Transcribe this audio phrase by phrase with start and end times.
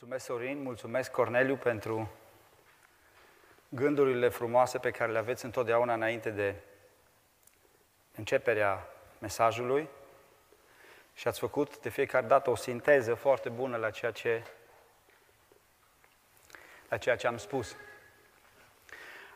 [0.00, 2.10] Mulțumesc, Sorin, mulțumesc, Corneliu, pentru
[3.68, 6.54] gândurile frumoase pe care le aveți întotdeauna înainte de
[8.16, 8.88] începerea
[9.18, 9.88] mesajului
[11.14, 14.42] și ați făcut de fiecare dată o sinteză foarte bună la ceea ce,
[16.88, 17.76] la ceea ce am spus.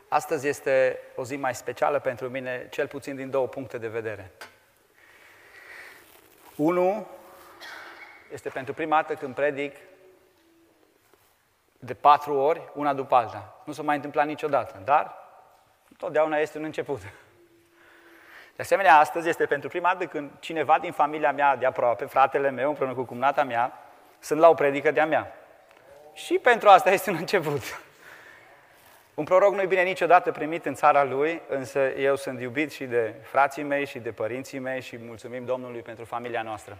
[0.07, 4.31] Astăzi este o zi mai specială pentru mine, cel puțin din două puncte de vedere.
[6.55, 7.07] Unu,
[8.31, 9.75] este pentru prima dată când predic
[11.85, 13.55] de patru ori, una după alta.
[13.63, 15.13] Nu s-a mai întâmplat niciodată, dar
[15.97, 17.01] totdeauna este un început.
[18.55, 22.49] De asemenea, astăzi este pentru prima dată când cineva din familia mea de aproape, fratele
[22.49, 23.79] meu împreună cu cumnata mea,
[24.19, 25.35] sunt la o predică de-a mea.
[26.13, 27.61] Și pentru asta este un început.
[29.13, 33.13] Un proroc nu-i bine niciodată primit în țara lui, însă eu sunt iubit și de
[33.21, 36.77] frații mei și de părinții mei și mulțumim Domnului pentru familia noastră.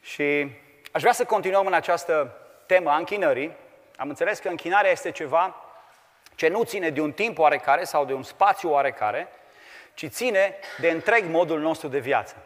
[0.00, 0.50] Și
[0.92, 3.56] aș vrea să continuăm în această temă a închinării.
[3.96, 5.54] Am înțeles că închinarea este ceva
[6.34, 9.28] ce nu ține de un timp oarecare sau de un spațiu oarecare,
[9.94, 12.36] ci ține de întreg modul nostru de viață.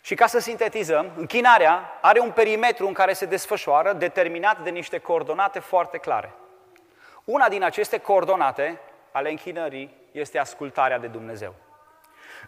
[0.00, 4.98] Și ca să sintetizăm, închinarea are un perimetru în care se desfășoară, determinat de niște
[4.98, 6.32] coordonate foarte clare.
[7.24, 11.54] Una din aceste coordonate ale închinării este ascultarea de Dumnezeu.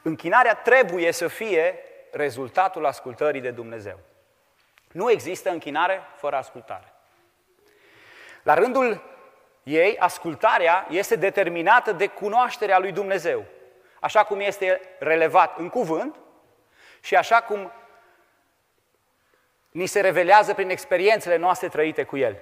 [0.03, 1.79] Închinarea trebuie să fie
[2.11, 3.99] rezultatul ascultării de Dumnezeu.
[4.93, 6.93] Nu există închinare fără ascultare.
[8.43, 9.03] La rândul
[9.63, 13.45] ei, ascultarea este determinată de cunoașterea lui Dumnezeu,
[14.01, 16.17] așa cum este relevat în cuvânt
[17.01, 17.73] și așa cum
[19.71, 22.37] ni se revelează prin experiențele noastre trăite cu El.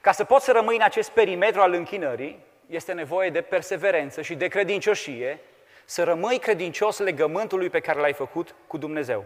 [0.00, 4.34] Ca să poți să rămâi în acest perimetru al închinării, este nevoie de perseverență și
[4.34, 5.40] de credincioșie,
[5.84, 9.24] să rămâi credincios legământului pe care l-ai făcut cu Dumnezeu.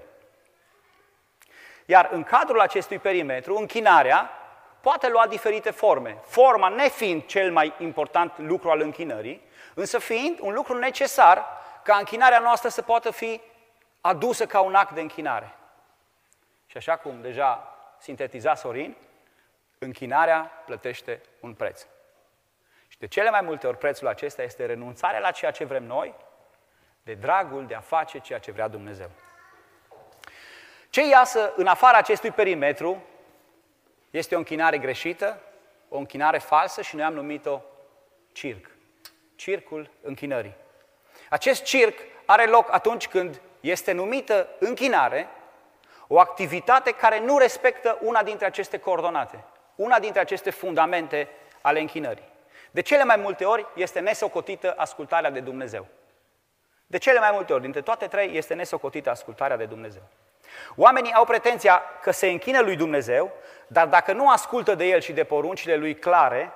[1.86, 4.30] Iar în cadrul acestui perimetru, închinarea
[4.80, 6.18] poate lua diferite forme.
[6.24, 9.42] Forma nefiind cel mai important lucru al închinării,
[9.74, 11.46] însă fiind un lucru necesar
[11.82, 13.40] ca închinarea noastră să poată fi
[14.00, 15.54] adusă ca un act de închinare.
[16.66, 18.96] Și așa cum deja sintetiza Sorin,
[19.78, 21.86] închinarea plătește un preț.
[22.88, 26.14] Și de cele mai multe ori prețul acesta este renunțarea la ceea ce vrem noi,
[27.02, 29.10] de dragul de a face ceea ce vrea Dumnezeu.
[30.92, 33.02] Ce iasă în afara acestui perimetru
[34.10, 35.40] este o închinare greșită,
[35.88, 37.60] o închinare falsă și noi am numit-o
[38.32, 38.70] circ.
[39.34, 40.54] Circul închinării.
[41.30, 45.28] Acest circ are loc atunci când este numită închinare
[46.06, 49.44] o activitate care nu respectă una dintre aceste coordonate,
[49.74, 51.28] una dintre aceste fundamente
[51.60, 52.28] ale închinării.
[52.70, 55.86] De cele mai multe ori este nesocotită ascultarea de Dumnezeu.
[56.86, 60.02] De cele mai multe ori, dintre toate trei, este nesocotită ascultarea de Dumnezeu.
[60.76, 63.32] Oamenii au pretenția că se închină lui Dumnezeu,
[63.66, 66.52] dar dacă nu ascultă de El și de poruncile lui clare,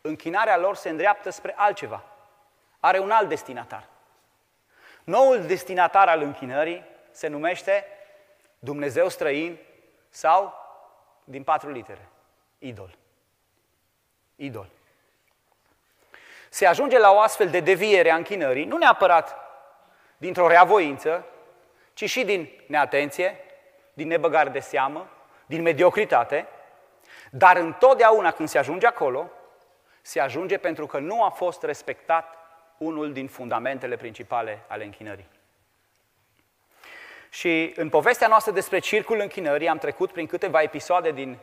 [0.00, 2.02] închinarea lor se îndreaptă spre altceva.
[2.80, 3.84] Are un alt destinatar.
[5.04, 7.86] Noul destinatar al închinării se numește
[8.58, 9.58] Dumnezeu străin
[10.08, 10.54] sau,
[11.24, 12.08] din patru litere,
[12.58, 12.96] idol.
[14.36, 14.68] Idol.
[16.48, 19.36] Se ajunge la o astfel de deviere a închinării, nu neapărat
[20.16, 21.24] dintr-o reavoință,
[21.96, 23.36] ci și din neatenție,
[23.92, 25.08] din nebăgare de seamă,
[25.46, 26.46] din mediocritate,
[27.30, 29.30] dar întotdeauna când se ajunge acolo,
[30.02, 32.36] se ajunge pentru că nu a fost respectat
[32.78, 35.28] unul din fundamentele principale ale închinării.
[37.30, 41.38] Și în povestea noastră despre circul închinării am trecut prin câteva episoade din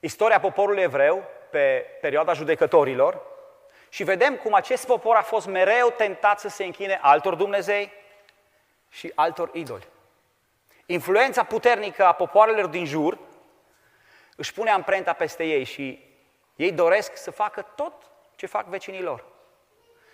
[0.00, 3.22] istoria poporului evreu pe perioada judecătorilor
[3.88, 7.92] și vedem cum acest popor a fost mereu tentat să se închine altor Dumnezei,
[8.88, 9.86] și altor idoli.
[10.86, 13.18] Influența puternică a popoarelor din jur
[14.36, 16.04] își pune amprenta peste ei și
[16.56, 17.92] ei doresc să facă tot
[18.36, 19.24] ce fac vecinii lor.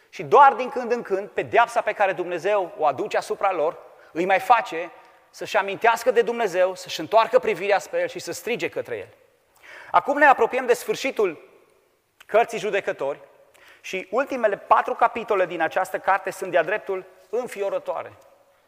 [0.08, 3.78] Și doar din când în când, pedeapsa pe care Dumnezeu o aduce asupra lor,
[4.12, 4.90] îi mai face
[5.30, 9.08] să-și amintească de Dumnezeu, să-și întoarcă privirea spre El și să strige către El.
[9.90, 11.48] Acum ne apropiem de sfârșitul
[12.26, 13.20] cărții judecători
[13.80, 18.12] și ultimele patru capitole din această carte sunt de-a dreptul înfiorătoare.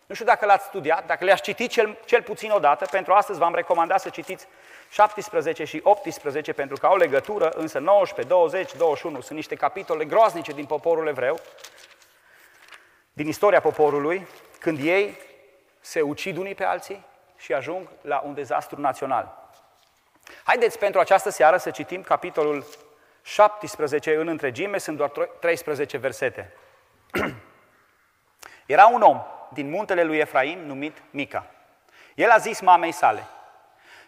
[0.06, 3.38] Nu știu dacă l-ați studiat, dacă le-ați citit cel, cel puțin o dată, pentru astăzi
[3.38, 4.46] v-am recomandat să citiți
[4.90, 10.52] 17 și 18 pentru că au legătură, însă 19, 20, 21 sunt niște capitole groaznice
[10.52, 11.38] din poporul evreu,
[13.12, 14.26] din istoria poporului,
[14.58, 15.18] când ei
[15.80, 17.04] se ucid unii pe alții
[17.36, 19.44] și ajung la un dezastru național.
[20.44, 22.64] Haideți pentru această seară să citim capitolul
[23.22, 25.10] 17 în întregime, sunt doar
[25.40, 26.52] 13 versete.
[28.66, 31.46] Era un om din muntele lui Efraim numit Mica.
[32.14, 33.26] El a zis mamei sale,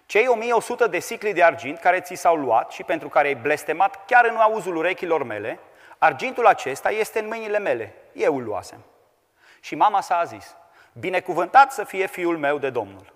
[0.06, 4.04] cei 1100 de sicli de argint care ți s-au luat și pentru care ai blestemat
[4.06, 5.58] chiar în auzul urechilor mele,
[5.98, 8.84] argintul acesta este în mâinile mele, eu îl luasem.
[9.60, 10.56] Și mama sa a zis,
[10.92, 13.12] binecuvântat să fie fiul meu de Domnul.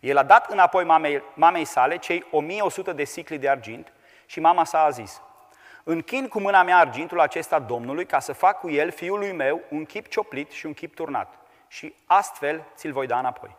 [0.00, 3.92] El a dat înapoi mamei, mamei sale cei 1100 de sicli de argint
[4.26, 5.22] și mama sa a zis,
[5.84, 9.84] închin cu mâna mea argintul acesta Domnului ca să fac cu el, fiului meu, un
[9.84, 11.38] chip cioplit și un chip turnat
[11.68, 13.56] și astfel ți-l voi da înapoi.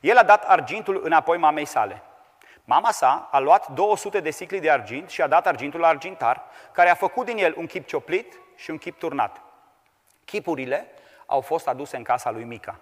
[0.00, 2.02] El a dat argintul înapoi mamei sale.
[2.64, 6.44] Mama sa a luat 200 de sicli de argint și a dat argintul la argintar,
[6.72, 9.40] care a făcut din el un chip cioplit și un chip turnat.
[10.24, 10.90] Chipurile
[11.26, 12.78] au fost aduse în casa lui Mica.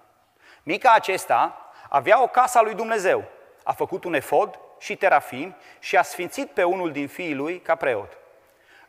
[0.62, 3.24] Mica acesta avea o casă a lui Dumnezeu.
[3.64, 7.74] A făcut un efod și terafim și a sfințit pe unul din fiii lui ca
[7.74, 8.18] preot.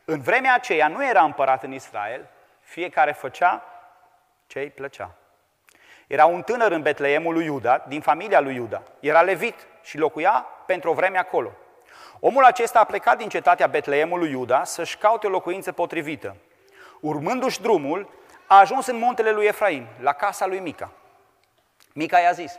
[0.04, 2.28] În vremea aceea nu era împărat în Israel,
[2.60, 3.64] fiecare făcea
[4.46, 5.14] ce îi plăcea.
[6.06, 8.82] Era un tânăr în Betleemul lui Iuda, din familia lui Iuda.
[9.00, 11.52] Era levit și locuia pentru o vreme acolo.
[12.20, 16.36] Omul acesta a plecat din cetatea Betleemul lui Iuda să-și caute o locuință potrivită.
[17.00, 18.08] Urmându-și drumul,
[18.46, 20.90] a ajuns în muntele lui Efraim, la casa lui Mica.
[21.92, 22.58] Mica i-a zis,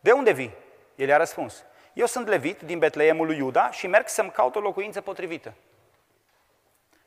[0.00, 0.54] de unde vii?
[0.94, 4.60] El i-a răspuns, eu sunt levit din Betleemul lui Iuda și merg să-mi caut o
[4.60, 5.52] locuință potrivită.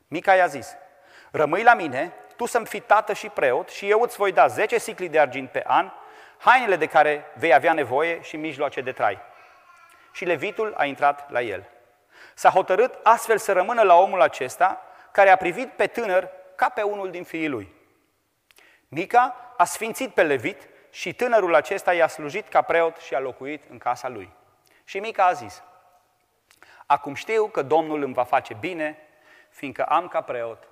[0.08, 0.76] Mica i-a zis,
[1.30, 2.12] rămâi la mine,
[2.42, 5.50] tu să-mi fii tată și preot și eu îți voi da 10 sicli de argint
[5.50, 5.90] pe an,
[6.38, 9.18] hainele de care vei avea nevoie și mijloace de trai.
[10.12, 11.68] Și levitul a intrat la el.
[12.34, 16.82] S-a hotărât astfel să rămână la omul acesta, care a privit pe tânăr ca pe
[16.82, 17.72] unul din fiii lui.
[18.88, 23.62] Mica a sfințit pe levit și tânărul acesta i-a slujit ca preot și a locuit
[23.70, 24.32] în casa lui.
[24.84, 25.62] Și Mica a zis,
[26.86, 28.98] Acum știu că Domnul îmi va face bine,
[29.48, 30.70] fiindcă am ca preot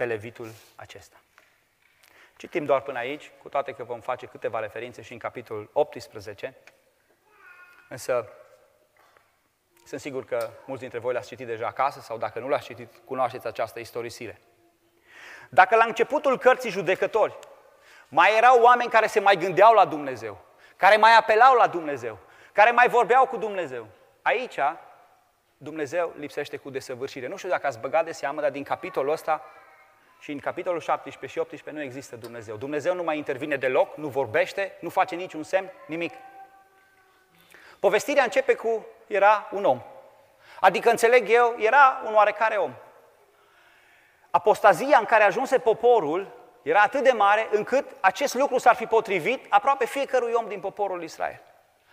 [0.00, 1.16] pe levitul acesta.
[2.36, 6.56] Citim doar până aici, cu toate că vom face câteva referințe și în capitolul 18,
[7.88, 8.28] însă
[9.86, 12.92] sunt sigur că mulți dintre voi l-ați citit deja acasă sau dacă nu l-ați citit,
[13.04, 14.40] cunoașteți această istorisire.
[15.50, 17.38] Dacă la începutul cărții judecători
[18.08, 20.38] mai erau oameni care se mai gândeau la Dumnezeu,
[20.76, 22.18] care mai apelau la Dumnezeu,
[22.52, 23.86] care mai vorbeau cu Dumnezeu,
[24.22, 24.58] aici
[25.56, 27.26] Dumnezeu lipsește cu desăvârșire.
[27.26, 29.44] Nu știu dacă ați băgat de seamă, dar din capitolul ăsta
[30.20, 32.56] și în capitolul 17 și 18 nu există Dumnezeu.
[32.56, 36.14] Dumnezeu nu mai intervine deloc, nu vorbește, nu face niciun semn, nimic.
[37.80, 39.82] Povestirea începe cu era un om.
[40.60, 42.74] Adică, înțeleg eu, era un oarecare om.
[44.30, 49.46] Apostazia în care ajunse poporul era atât de mare încât acest lucru s-ar fi potrivit
[49.48, 51.42] aproape fiecărui om din poporul Israel.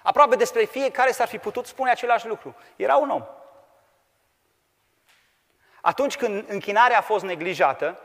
[0.03, 2.55] Aproape despre fiecare s-ar fi putut spune același lucru.
[2.75, 3.23] Era un om.
[5.81, 8.01] Atunci când închinarea a fost neglijată,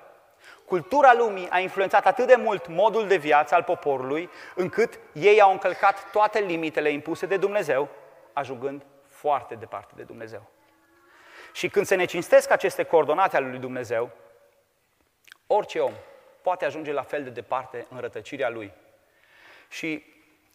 [0.65, 5.51] cultura lumii a influențat atât de mult modul de viață al poporului, încât ei au
[5.51, 7.89] încălcat toate limitele impuse de Dumnezeu,
[8.33, 10.51] ajungând foarte departe de Dumnezeu.
[11.53, 14.11] Și când se necinstesc aceste coordonate ale lui Dumnezeu,
[15.47, 15.93] orice om
[16.43, 18.73] poate ajunge la fel de departe în rătăcirea lui.
[19.69, 20.05] Și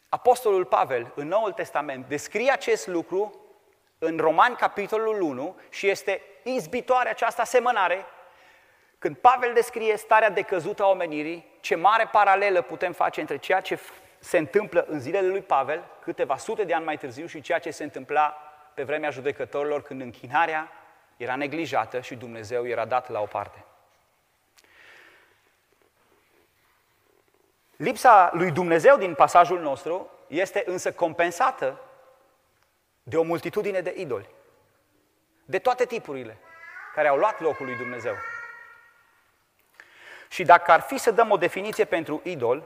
[0.09, 3.41] Apostolul Pavel, în Noul Testament, descrie acest lucru
[3.99, 8.05] în Romani, capitolul 1, și este izbitoare această asemănare
[8.99, 13.79] când Pavel descrie starea decăzută a omenirii, ce mare paralelă putem face între ceea ce
[14.19, 17.71] se întâmplă în zilele lui Pavel, câteva sute de ani mai târziu, și ceea ce
[17.71, 18.27] se întâmpla
[18.73, 20.71] pe vremea judecătorilor, când închinarea
[21.17, 23.65] era neglijată și Dumnezeu era dat la o parte.
[27.75, 31.79] Lipsa lui Dumnezeu din pasajul nostru este însă compensată
[33.03, 34.29] de o multitudine de idoli,
[35.45, 36.37] de toate tipurile,
[36.93, 38.13] care au luat locul lui Dumnezeu.
[40.27, 42.63] Și dacă ar fi să dăm o definiție pentru idol,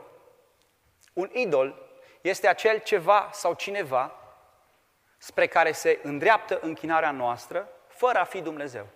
[1.13, 1.89] un idol
[2.22, 4.15] este acel ceva sau cineva
[5.18, 8.88] spre care se îndreaptă închinarea noastră fără a fi Dumnezeu.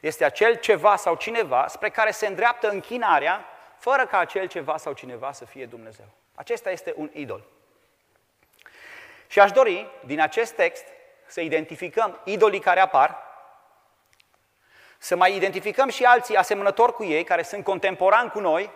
[0.00, 3.44] Este acel ceva sau cineva spre care se îndreaptă închinarea
[3.76, 6.06] fără ca acel ceva sau cineva să fie Dumnezeu.
[6.34, 7.44] Acesta este un idol.
[9.26, 10.84] Și aș dori, din acest text,
[11.26, 13.16] să identificăm idolii care apar
[15.02, 18.70] să mai identificăm și alții asemănători cu ei, care sunt contemporani cu noi,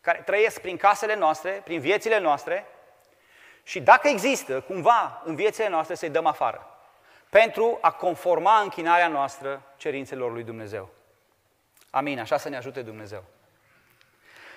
[0.00, 2.66] care trăiesc prin casele noastre, prin viețile noastre,
[3.62, 6.78] și dacă există cumva în viețile noastre, să-i dăm afară,
[7.28, 10.88] pentru a conforma închinarea noastră cerințelor lui Dumnezeu.
[11.90, 13.24] Amin, așa să ne ajute Dumnezeu.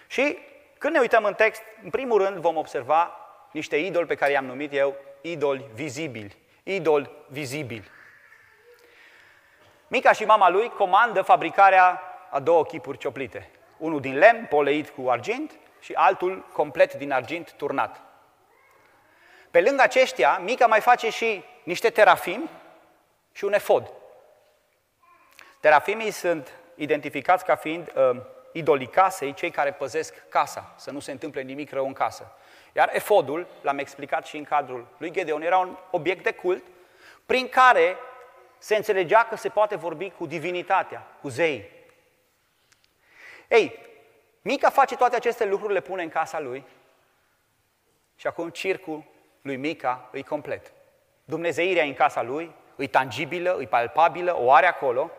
[0.08, 0.38] Și
[0.78, 3.16] când ne uităm în text, în primul rând vom observa
[3.52, 6.38] niște idoli pe care i-am numit eu idoli vizibili.
[6.64, 7.96] Idoli vizibili.
[9.88, 13.50] Mica și mama lui comandă fabricarea a două chipuri cioplite.
[13.78, 18.02] Unul din lemn, poleit cu argint, și altul complet din argint turnat.
[19.52, 22.50] Pe lângă aceștia, Mica mai face și niște terafimi
[23.32, 23.92] și un efod.
[25.60, 31.12] Terafimii sunt identificați ca fiind uh, idolii casei, cei care păzesc casa, să nu se
[31.12, 32.32] întâmple nimic rău în casă.
[32.74, 36.64] Iar efodul, l-am explicat și în cadrul lui Gedeon, era un obiect de cult
[37.26, 37.98] prin care
[38.58, 41.72] se înțelegea că se poate vorbi cu divinitatea, cu zei.
[43.48, 43.86] Ei,
[44.42, 46.64] Mica face toate aceste lucruri, le pune în casa lui
[48.16, 49.04] și acum circul
[49.42, 50.72] lui Mica îi complet.
[51.26, 55.12] Dumnezeirea în casa lui, îi tangibilă, îi palpabilă, o are acolo.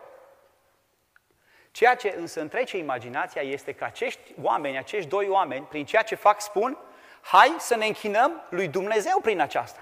[1.71, 6.15] Ceea ce însă întrece imaginația este că acești oameni, acești doi oameni, prin ceea ce
[6.15, 6.77] fac, spun,
[7.21, 9.79] hai să ne închinăm lui Dumnezeu prin aceasta.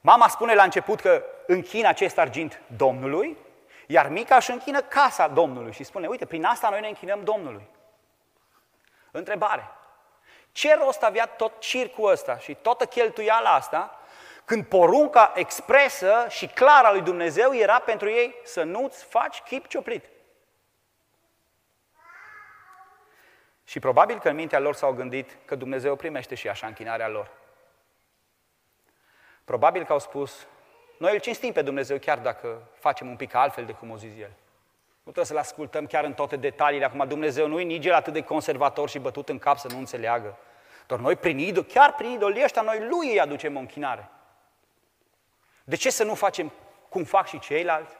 [0.00, 3.36] Mama spune la început că închină acest argint Domnului,
[3.86, 7.68] iar mica își închină casa Domnului și spune, uite, prin asta noi ne închinăm Domnului.
[9.10, 9.70] Întrebare.
[10.52, 14.00] Ce rost avea tot circul ăsta și toată cheltuiala asta
[14.44, 19.66] când porunca expresă și clară a lui Dumnezeu era pentru ei să nu-ți faci chip
[19.66, 20.04] cioplit?
[23.64, 27.30] Și probabil că în mintea lor s-au gândit că Dumnezeu primește și așa închinarea lor.
[29.48, 30.46] Probabil că au spus,
[30.98, 34.10] noi îl cinstim pe Dumnezeu chiar dacă facem un pic altfel de cum o zis
[34.12, 34.30] El.
[35.02, 36.84] Nu trebuie să-L ascultăm chiar în toate detaliile.
[36.84, 39.78] Acum Dumnezeu nu e nici El atât de conservator și bătut în cap să nu
[39.78, 40.36] înțeleagă.
[40.86, 44.08] Doar noi prin idol, chiar prin idolii ăștia, noi Lui îi aducem o închinare.
[45.64, 46.52] De ce să nu facem
[46.88, 47.96] cum fac și ceilalți?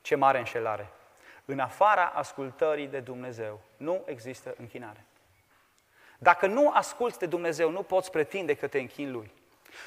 [0.00, 0.90] Ce mare înșelare!
[1.44, 5.04] În afara ascultării de Dumnezeu nu există închinare.
[6.18, 9.40] Dacă nu asculți de Dumnezeu, nu poți pretinde că te închini Lui.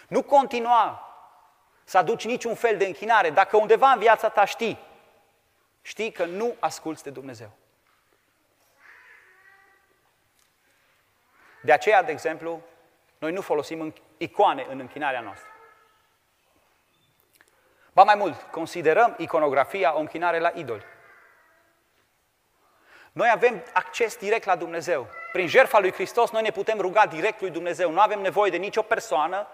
[0.07, 1.09] Nu continua
[1.83, 3.29] să aduci niciun fel de închinare.
[3.29, 4.79] Dacă undeva în viața ta știi,
[5.81, 7.51] știi că nu asculți de Dumnezeu.
[11.61, 12.61] De aceea, de exemplu,
[13.17, 15.49] noi nu folosim icoane în închinarea noastră.
[17.93, 20.85] Ba mai mult, considerăm iconografia o închinare la idoli.
[23.11, 25.07] Noi avem acces direct la Dumnezeu.
[25.31, 27.91] Prin jertfa lui Hristos noi ne putem ruga direct lui Dumnezeu.
[27.91, 29.47] Nu avem nevoie de nicio persoană,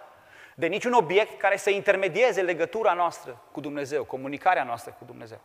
[0.56, 5.42] de niciun obiect care să intermedieze legătura noastră cu Dumnezeu, comunicarea noastră cu Dumnezeu.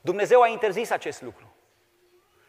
[0.00, 1.54] Dumnezeu a interzis acest lucru.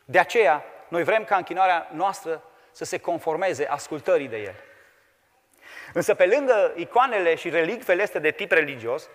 [0.06, 4.56] De aceea, noi vrem ca închinarea noastră să se conformeze ascultării de El.
[5.94, 9.10] Însă pe lângă icoanele și relicvele astea de tip religios,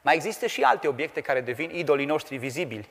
[0.00, 2.88] mai există și alte obiecte care devin idolii noștri vizibili.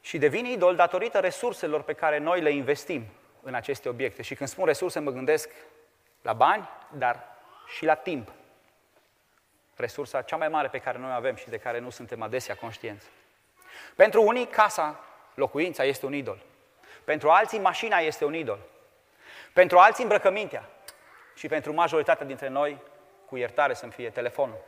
[0.00, 3.06] Și devin idol datorită resurselor pe care noi le investim
[3.42, 4.22] în aceste obiecte.
[4.22, 5.50] Și când spun resurse, mă gândesc
[6.22, 7.28] la bani, dar
[7.66, 8.32] și la timp.
[9.76, 12.54] Resursa cea mai mare pe care noi o avem și de care nu suntem adesea
[12.54, 13.06] conștienți.
[13.96, 16.42] Pentru unii, casa, locuința este un idol.
[17.04, 18.58] Pentru alții, mașina este un idol.
[19.52, 20.68] Pentru alții, îmbrăcămintea.
[21.34, 22.78] Și pentru majoritatea dintre noi,
[23.26, 24.58] cu iertare să-mi fie telefonul.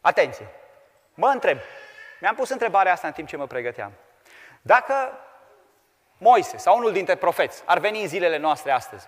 [0.00, 0.46] Atenție!
[1.14, 1.58] Mă întreb,
[2.20, 3.92] mi-am pus întrebarea asta în timp ce mă pregăteam.
[4.68, 5.18] Dacă
[6.18, 9.06] Moise sau unul dintre profeți ar veni în zilele noastre astăzi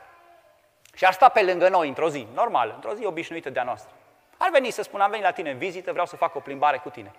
[0.95, 3.93] și ar sta pe lângă noi într-o zi normală, într-o zi obișnuită de-a noastră,
[4.37, 6.79] ar veni să spună, am venit la tine în vizită, vreau să fac o plimbare
[6.79, 7.13] cu tine.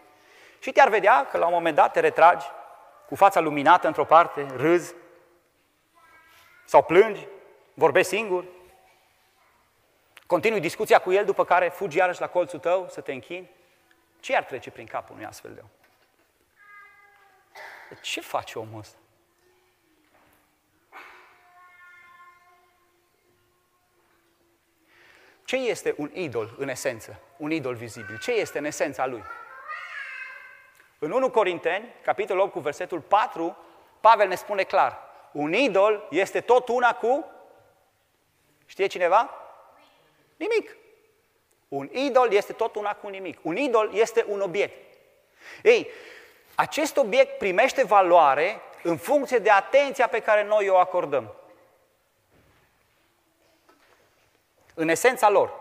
[0.59, 2.45] Și te-ar vedea că la un moment dat te retragi
[3.07, 4.93] cu fața luminată într-o parte, râzi,
[6.65, 7.27] sau plângi,
[7.73, 8.45] vorbești singur,
[10.25, 13.49] continui discuția cu el, după care fugi iarăși la colțul tău să te închini.
[14.19, 15.80] Ce ar trece prin capul unui astfel de om?
[18.01, 18.97] Ce face omul ăsta?
[25.45, 27.19] Ce este un idol în esență?
[27.37, 28.17] Un idol vizibil.
[28.17, 29.23] Ce este în esența lui?
[30.99, 33.57] În 1 Corinteni, capitolul 8 cu versetul 4,
[34.01, 34.99] Pavel ne spune clar,
[35.31, 37.25] un idol este tot una cu,
[38.65, 39.29] știe cineva?
[40.35, 40.77] Nimic.
[41.67, 43.39] Un idol este tot una cu nimic.
[43.41, 44.93] Un idol este un obiect.
[45.63, 45.87] Ei,
[46.61, 51.33] acest obiect primește valoare în funcție de atenția pe care noi o acordăm.
[54.73, 55.53] În esența lor,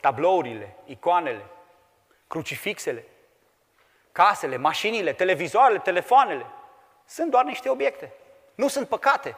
[0.00, 1.44] tablourile, icoanele,
[2.26, 3.04] crucifixele,
[4.12, 6.46] casele, mașinile, televizoarele, telefoanele,
[7.06, 8.12] sunt doar niște obiecte.
[8.54, 9.36] Nu sunt păcate.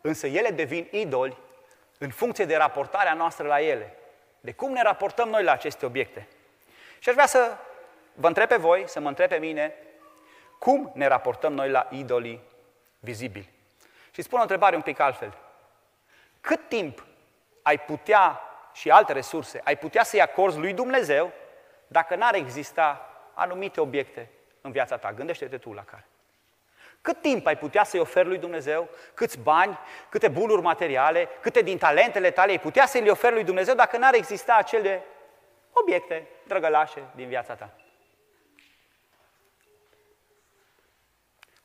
[0.00, 1.36] Însă ele devin idoli
[1.98, 3.96] în funcție de raportarea noastră la ele.
[4.40, 6.28] De cum ne raportăm noi la aceste obiecte.
[6.98, 7.56] Și aș vrea să
[8.20, 9.74] vă întreb pe voi, să mă întreb pe mine,
[10.58, 12.40] cum ne raportăm noi la idolii
[12.98, 13.52] vizibili.
[14.10, 15.36] Și spun o întrebare un pic altfel.
[16.40, 17.06] Cât timp
[17.62, 18.40] ai putea
[18.72, 21.32] și alte resurse, ai putea să-i acorzi lui Dumnezeu
[21.86, 25.12] dacă n-ar exista anumite obiecte în viața ta?
[25.12, 26.06] Gândește-te tu la care.
[27.00, 28.88] Cât timp ai putea să-i oferi lui Dumnezeu?
[29.14, 33.74] Câți bani, câte bunuri materiale, câte din talentele tale ai putea să-i oferi lui Dumnezeu
[33.74, 35.02] dacă n-ar exista acele
[35.72, 37.70] obiecte drăgălașe din viața ta?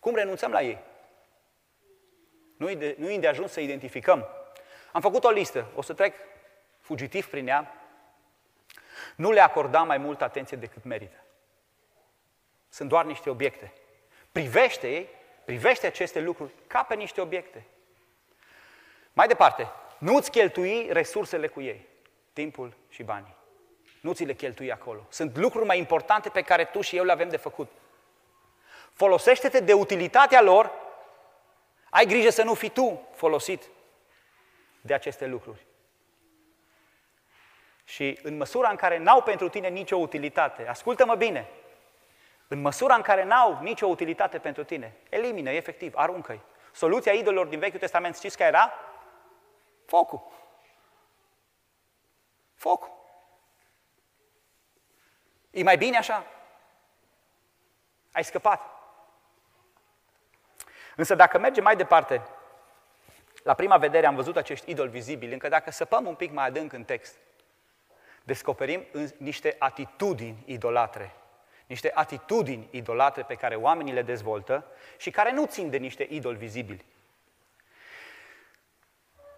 [0.04, 0.80] Cum renunțăm la ei?
[2.58, 4.28] Nu-i de, nu de ajuns să identificăm.
[4.92, 6.16] Am făcut o listă, o să trec
[6.80, 7.74] fugitiv prin ea.
[9.16, 11.24] Nu le acordam mai multă atenție decât merită.
[12.70, 13.74] Sunt doar niște obiecte.
[14.32, 15.10] Privește ei,
[15.46, 17.66] privește aceste lucruri ca pe niște obiecte.
[19.14, 21.88] Mai departe, nu-ți cheltui resursele cu ei,
[22.34, 23.36] timpul și banii.
[24.02, 25.06] Nu ți le cheltui acolo.
[25.10, 27.72] Sunt lucruri mai importante pe care tu și eu le avem de făcut.
[28.94, 30.72] Folosește-te de utilitatea lor,
[31.90, 33.70] ai grijă să nu fii tu folosit
[34.82, 35.66] de aceste lucruri.
[37.84, 41.50] Și în măsura în care n-au pentru tine nicio utilitate, ascultă-mă bine,
[42.48, 46.42] în măsura în care n-au nicio utilitate pentru tine, elimină efectiv, aruncă-i.
[46.72, 48.74] Soluția idolilor din Vechiul Testament, știți care era?
[49.86, 50.32] Focul.
[52.56, 52.92] Focul.
[55.52, 56.26] E mai bine așa?
[58.12, 58.83] Ai scăpat.
[60.96, 62.22] Însă dacă mergem mai departe,
[63.44, 66.74] la prima vedere am văzut acești idoli vizibili, încă dacă săpăm un pic mai adânc
[66.74, 67.16] în text,
[68.24, 68.86] descoperim
[69.18, 71.16] niște atitudini idolatre,
[71.66, 74.66] niște atitudini idolatre pe care oamenii le dezvoltă
[74.98, 76.86] și care nu țin de niște idoli vizibili.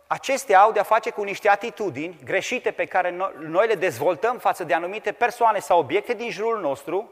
[0.07, 4.73] Acestea au de-a face cu niște atitudini greșite pe care noi le dezvoltăm față de
[4.73, 7.11] anumite persoane sau obiecte din jurul nostru,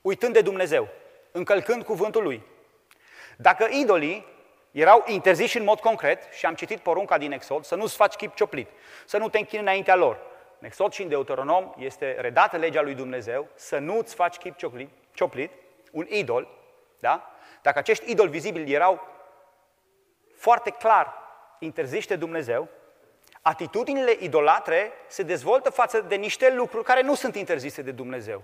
[0.00, 0.88] uitând de Dumnezeu,
[1.32, 2.42] încălcând cuvântul Lui.
[3.40, 4.26] Dacă idolii
[4.70, 8.34] erau interziși în mod concret, și am citit porunca din Exod, să nu-ți faci chip
[8.34, 8.68] cioplit,
[9.06, 10.18] să nu te închini înaintea lor.
[10.58, 14.88] În Exod și în Deuteronom este redată legea lui Dumnezeu să nu-ți faci chip cioplit,
[15.12, 15.50] cioplit
[15.92, 16.48] un idol,
[16.98, 17.34] da?
[17.62, 19.00] Dacă acești idoli vizibili erau
[20.34, 21.14] foarte clar
[21.58, 22.68] interziși de Dumnezeu,
[23.42, 28.42] atitudinile idolatre se dezvoltă față de niște lucruri care nu sunt interzise de Dumnezeu.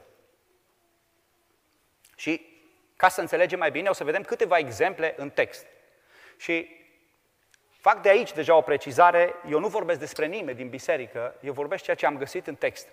[2.17, 2.56] Și
[2.97, 5.67] ca să înțelegem mai bine, o să vedem câteva exemple în text.
[6.37, 6.85] Și
[7.81, 11.85] fac de aici deja o precizare, eu nu vorbesc despre nimeni din biserică, eu vorbesc
[11.85, 12.89] ceea ce am găsit în text.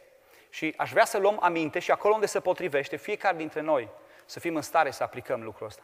[0.49, 3.89] Și aș vrea să luăm aminte și acolo unde se potrivește, fiecare dintre noi,
[4.25, 5.83] să fim în stare să aplicăm lucrul ăsta.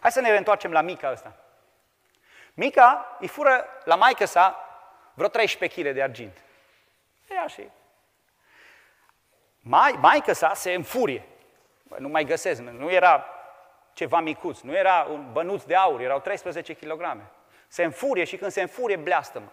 [0.00, 1.36] Hai să ne reîntoarcem la Mica ăsta.
[2.54, 4.64] Mica îi fură la maică sa
[5.14, 6.42] vreo 13 kg de argint.
[7.30, 7.68] Ea și...
[9.60, 11.24] Mai, maică sa se înfurie.
[11.90, 13.26] Bă, nu mai găsesc, nu era
[13.92, 17.16] ceva micuț, nu era un bănuț de aur, erau 13 kg.
[17.68, 19.48] Se înfurie și când se înfurie, bleastă-mă.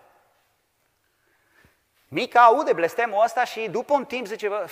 [2.08, 4.70] Mica aude blestemul ăsta și după un timp zice, bă,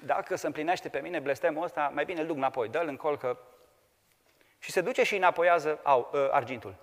[0.00, 3.38] dacă se împlinește pe mine blestemul ăsta, mai bine îl duc înapoi, dă-l încolcă.
[4.58, 6.74] Și se duce și înapoiază au, ă, argintul.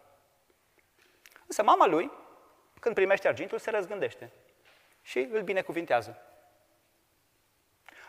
[1.48, 2.12] Însă mama lui,
[2.80, 4.32] când primește argintul, se răzgândește
[5.02, 6.22] și îl binecuvintează.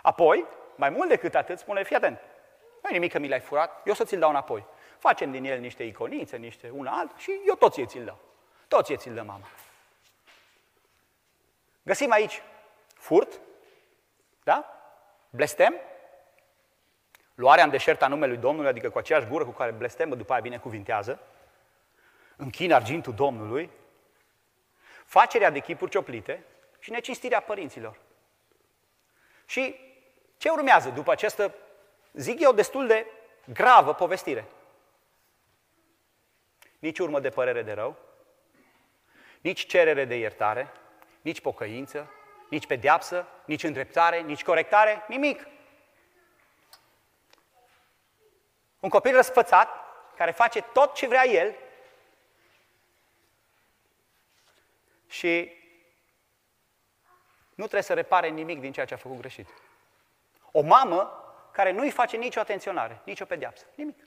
[0.03, 2.21] Apoi, mai mult decât atât, spune, fii atent,
[2.83, 4.65] nu nimic că mi l-ai furat, eu să ți-l dau înapoi.
[4.99, 8.19] Facem din el niște iconițe, niște un alt și eu tot ție ți-l dau.
[8.69, 9.47] Tot ție ți-l dă mama.
[11.83, 12.43] Găsim aici
[12.95, 13.41] furt,
[14.43, 14.77] da?
[15.31, 15.75] Blestem,
[17.35, 20.41] luarea în deșert a numelui Domnului, adică cu aceeași gură cu care blestemă, după aia
[20.41, 21.21] binecuvintează,
[22.37, 23.71] închin argintul Domnului,
[25.05, 26.45] facerea de chipuri cioplite
[26.79, 27.99] și necinstirea părinților.
[29.47, 29.77] Și
[30.42, 31.55] ce urmează după această,
[32.12, 33.07] zic eu, destul de
[33.44, 34.44] gravă povestire?
[36.78, 37.96] Nici urmă de părere de rău,
[39.40, 40.72] nici cerere de iertare,
[41.20, 42.11] nici pocăință,
[42.48, 45.46] nici pedeapsă, nici îndreptare, nici corectare, nimic.
[48.81, 49.68] Un copil răsfățat,
[50.16, 51.55] care face tot ce vrea el
[55.09, 55.52] și
[57.48, 59.48] nu trebuie să repare nimic din ceea ce a făcut greșit.
[60.53, 61.17] O mamă
[61.53, 64.07] care nu îi face nicio atenționare, nicio pedeapsă, nimic.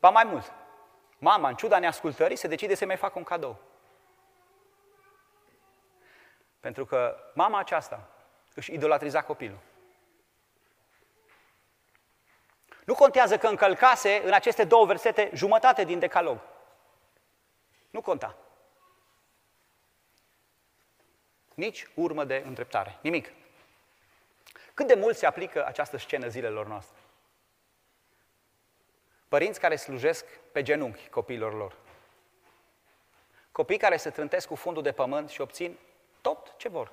[0.00, 0.52] Ba mai mult,
[1.18, 3.60] mama, în ciuda neascultării, se decide să mai facă un cadou.
[6.60, 8.08] Pentru că mama aceasta
[8.54, 9.58] își idolatriza copilul.
[12.84, 16.40] Nu contează că încălcase în aceste două versete jumătate din decalog.
[17.90, 18.36] Nu conta.
[21.58, 22.98] Nici urmă de îndreptare.
[23.00, 23.32] Nimic.
[24.74, 26.98] Cât de mult se aplică această scenă zilelor noastre?
[29.28, 31.76] Părinți care slujesc pe genunchi copiilor lor.
[33.52, 35.78] Copii care se trântesc cu fundul de pământ și obțin
[36.20, 36.92] tot ce vor.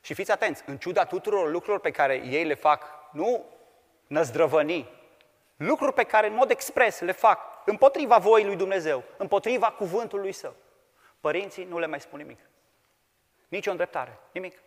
[0.00, 3.44] Și fiți atenți, în ciuda tuturor lucrurilor pe care ei le fac, nu
[4.06, 4.88] năzdrăvăni,
[5.56, 10.54] lucruri pe care în mod expres le fac împotriva voii lui Dumnezeu, împotriva cuvântului său.
[11.20, 12.38] Părinții nu le mai spun nimic.
[13.48, 14.62] Nici o îndreptare, nimic.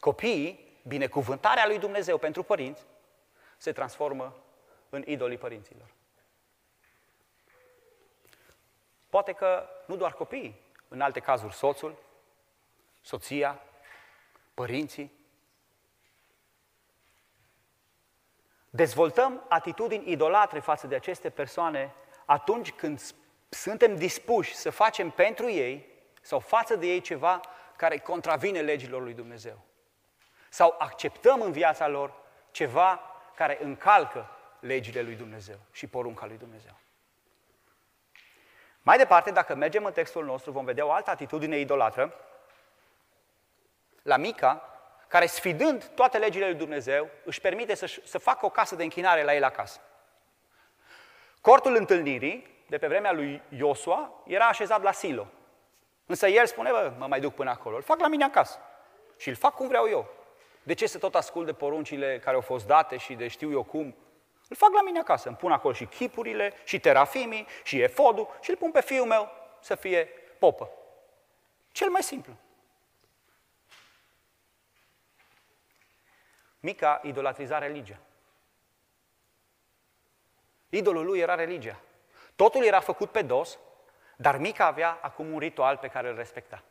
[0.00, 2.84] Copiii, binecuvântarea lui Dumnezeu pentru părinți,
[3.56, 4.36] se transformă
[4.88, 5.90] în idolii părinților.
[9.08, 11.96] Poate că nu doar copiii, în alte cazuri soțul,
[13.02, 13.62] soția,
[14.54, 15.12] părinții.
[18.70, 23.00] Dezvoltăm atitudini idolatre față de aceste persoane atunci când
[23.48, 25.95] suntem dispuși să facem pentru ei
[26.26, 27.40] sau față de ei ceva
[27.76, 29.58] care contravine legilor lui Dumnezeu.
[30.48, 32.12] Sau acceptăm în viața lor
[32.50, 33.00] ceva
[33.34, 36.78] care încalcă legile lui Dumnezeu și porunca lui Dumnezeu.
[38.82, 42.14] Mai departe, dacă mergem în textul nostru, vom vedea o altă atitudine idolatră
[44.02, 48.74] la Mica, care sfidând toate legile lui Dumnezeu, își permite să, să facă o casă
[48.74, 49.80] de închinare la el acasă.
[51.40, 55.26] Cortul întâlnirii, de pe vremea lui Iosua, era așezat la Silo.
[56.06, 58.58] Însă el spune, bă, mă mai duc până acolo, îl fac la mine acasă.
[59.16, 60.08] Și îl fac cum vreau eu.
[60.62, 63.62] De ce să tot ascult de poruncile care au fost date și de știu eu
[63.62, 63.96] cum?
[64.48, 68.50] Îl fac la mine acasă, îmi pun acolo și chipurile, și terafimii, și efodul și
[68.50, 70.70] îl pun pe fiul meu să fie popă.
[71.72, 72.32] Cel mai simplu.
[76.60, 77.98] Mica idolatriza religia.
[80.68, 81.80] Idolul lui era religia.
[82.36, 83.58] Totul era făcut pe dos,
[84.16, 86.62] dar Mica avea acum un ritual pe care îl respecta.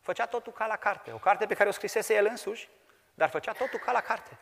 [0.00, 2.68] Făcea totul ca la carte, o carte pe care o scrisese el însuși,
[3.14, 4.38] dar făcea totul ca la carte.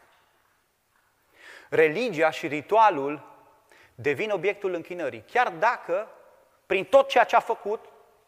[1.69, 3.31] Religia și ritualul
[3.95, 6.09] devin obiectul închinării, chiar dacă,
[6.67, 7.85] prin tot ceea ce a făcut,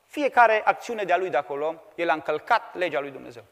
[0.06, 3.44] fiecare acțiune de-a lui de acolo, el a încălcat legea lui Dumnezeu.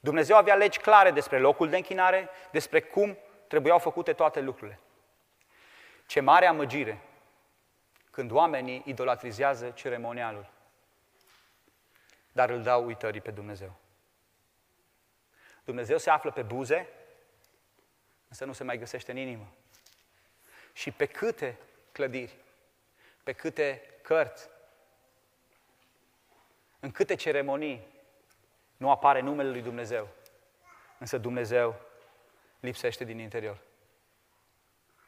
[0.00, 4.78] Dumnezeu avea legi clare despre locul de închinare, despre cum trebuiau făcute toate lucrurile.
[6.06, 7.00] Ce mare amăgire
[8.18, 10.50] când oamenii idolatrizează ceremonialul,
[12.32, 13.74] dar îl dau uitării pe Dumnezeu.
[15.64, 16.88] Dumnezeu se află pe buze,
[18.28, 19.52] însă nu se mai găsește în inimă.
[20.72, 21.58] Și pe câte
[21.92, 22.36] clădiri,
[23.22, 24.48] pe câte cărți,
[26.80, 27.86] în câte ceremonii
[28.76, 30.08] nu apare numele lui Dumnezeu,
[30.98, 31.80] însă Dumnezeu
[32.60, 33.58] lipsește din interior.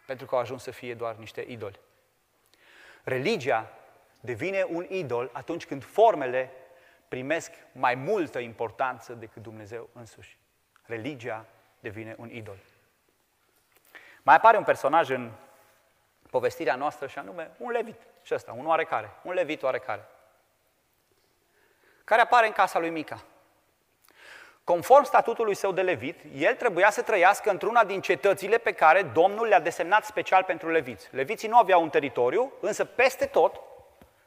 [0.07, 1.81] Pentru că au ajuns să fie doar niște idoli.
[3.05, 3.71] Religia
[4.21, 6.51] devine un idol atunci când formele
[7.09, 10.39] primesc mai multă importanță decât Dumnezeu însuși.
[10.83, 11.47] Religia
[11.81, 12.57] devine un idol.
[14.23, 15.33] Mai apare un personaj în
[16.31, 18.01] povestirea noastră și anume un levit.
[18.23, 20.05] Și ăsta, un oarecare, un levit oarecare.
[22.05, 23.25] Care apare în casa lui Mica.
[24.71, 29.47] Conform statutului său de levit, el trebuia să trăiască într-una din cetățile pe care Domnul
[29.47, 31.09] le-a desemnat special pentru leviți.
[31.11, 33.61] Leviții nu aveau un teritoriu, însă peste tot,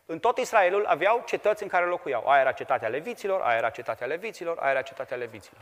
[0.06, 2.28] în tot Israelul, aveau cetăți în care locuiau.
[2.28, 5.62] Aia era cetatea leviților, aia era cetatea leviților, aia era cetatea leviților.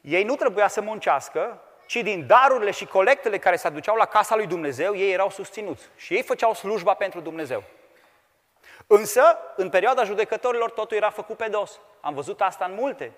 [0.00, 4.36] Ei nu trebuia să muncească, ci din darurile și colectele care se aduceau la casa
[4.36, 5.88] lui Dumnezeu, ei erau susținuți.
[5.96, 7.62] Și ei făceau slujba pentru Dumnezeu.
[8.94, 11.80] Însă, în perioada judecătorilor, totul era făcut pe dos.
[12.00, 13.12] Am văzut asta în multe.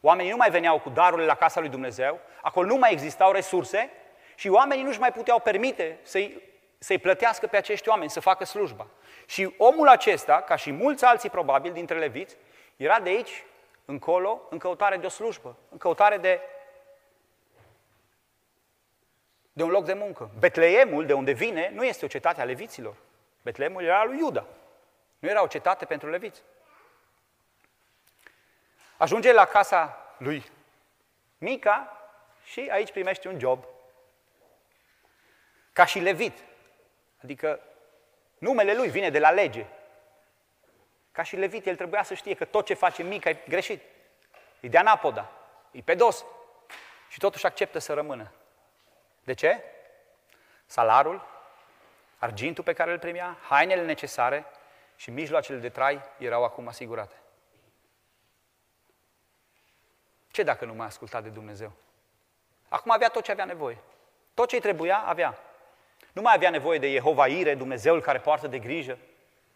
[0.00, 3.90] Oamenii nu mai veneau cu darurile la casa lui Dumnezeu, acolo nu mai existau resurse
[4.34, 6.42] și oamenii nu-și mai puteau permite să-i,
[6.78, 8.86] să-i plătească pe acești oameni să facă slujba.
[9.26, 12.36] Și omul acesta, ca și mulți alții probabil dintre leviți,
[12.76, 13.44] era de aici
[13.84, 16.40] încolo în căutare de o slujbă, în căutare de,
[19.52, 20.30] de un loc de muncă.
[20.38, 22.94] Betleemul, de unde vine, nu este o cetate a leviților.
[23.42, 24.46] Betleemul era lui Iuda.
[25.18, 26.42] Nu era o cetate pentru leviți.
[28.96, 30.50] Ajunge la casa lui
[31.38, 32.00] Mica
[32.44, 33.64] și aici primește un job.
[35.72, 36.44] Ca și levit.
[37.22, 37.60] Adică
[38.38, 39.66] numele lui vine de la lege.
[41.12, 43.82] Ca și levit, el trebuia să știe că tot ce face Mica e greșit.
[44.60, 45.32] E de anapoda,
[45.70, 46.24] e pe dos.
[47.08, 48.32] Și totuși acceptă să rămână.
[49.24, 49.62] De ce?
[50.66, 51.26] Salarul,
[52.18, 54.46] argintul pe care îl primea, hainele necesare,
[54.96, 57.14] și mijloacele de trai erau acum asigurate.
[60.30, 61.72] Ce dacă nu mai asculta de Dumnezeu?
[62.68, 63.78] Acum avea tot ce avea nevoie.
[64.34, 65.38] Tot ce îi trebuia, avea.
[66.12, 68.98] Nu mai avea nevoie de Jehova Ire, Dumnezeul care poartă de grijă,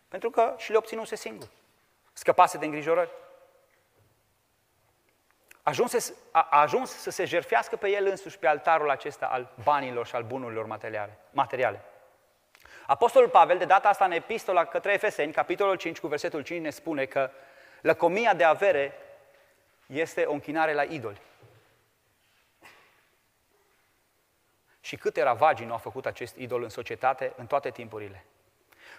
[0.08, 1.48] pentru că și le obținuse singur.
[2.12, 3.10] Scăpase de îngrijorări.
[5.62, 10.06] Ajunse, a, a ajuns să se jerfească pe el însuși pe altarul acesta al banilor
[10.06, 11.18] și al bunurilor materiale.
[11.30, 11.84] materiale.
[12.90, 16.70] Apostolul Pavel, de data asta în epistola către Efeseni, capitolul 5, cu versetul 5, ne
[16.70, 17.30] spune că
[17.80, 18.92] lăcomia de avere
[19.86, 21.20] este o închinare la idoli.
[24.80, 28.24] Și câte ravagii nu a făcut acest idol în societate în toate timpurile.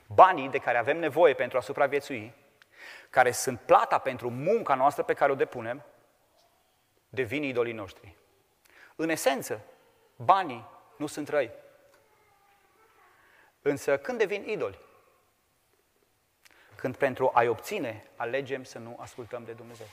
[0.08, 2.34] Banii de care avem nevoie pentru a supraviețui,
[3.10, 5.86] care sunt plata pentru munca noastră pe care o depunem,
[7.10, 8.16] devin idolii noștri.
[8.96, 9.62] În esență,
[10.16, 10.66] banii
[10.98, 11.52] nu sunt răi.
[13.62, 14.80] Însă când devin idoli?
[16.76, 19.88] Când pentru a-i obține alegem să nu ascultăm de Dumnezeu.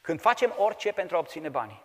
[0.00, 1.82] Când facem orice pentru a obține banii.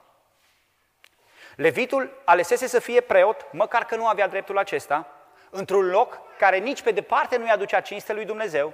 [1.56, 5.08] Levitul alesese să fie preot, măcar că nu avea dreptul acesta,
[5.50, 8.73] într-un loc care nici pe departe nu-i aducea cinste lui Dumnezeu,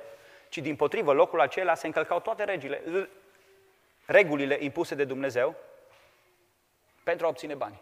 [0.49, 3.09] ci din potrivă locul acela se încălcau toate regile,
[4.05, 5.55] regulile impuse de Dumnezeu
[7.03, 7.81] pentru a obține bani.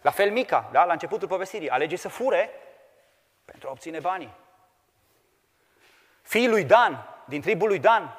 [0.00, 0.84] La fel Mica, da?
[0.84, 2.50] la începutul povestirii, alege să fure
[3.44, 4.34] pentru a obține banii.
[6.22, 8.16] Fiii lui Dan, din tribul lui Dan,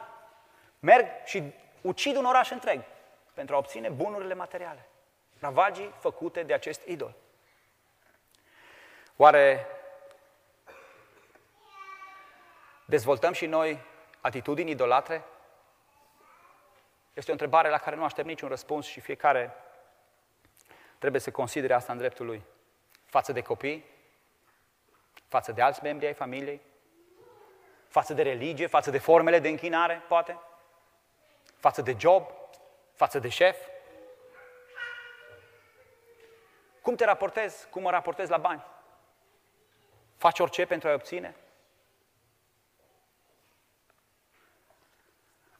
[0.79, 2.83] merg și ucid un oraș întreg
[3.33, 4.87] pentru a obține bunurile materiale.
[5.39, 7.15] Ravagii făcute de acest idol.
[9.15, 9.67] Oare
[12.85, 13.79] dezvoltăm și noi
[14.21, 15.23] atitudini idolatre?
[17.13, 19.55] Este o întrebare la care nu aștept niciun răspuns și fiecare
[20.97, 22.43] trebuie să considere asta în dreptul lui.
[23.05, 23.85] Față de copii,
[25.27, 26.61] față de alți membri ai familiei,
[27.87, 30.39] față de religie, față de formele de închinare, poate,
[31.57, 32.31] față de job,
[32.93, 33.57] față de șef.
[36.81, 37.69] Cum te raportezi?
[37.69, 38.65] Cum mă raportezi la bani?
[40.15, 41.35] Faci orice pentru a obține?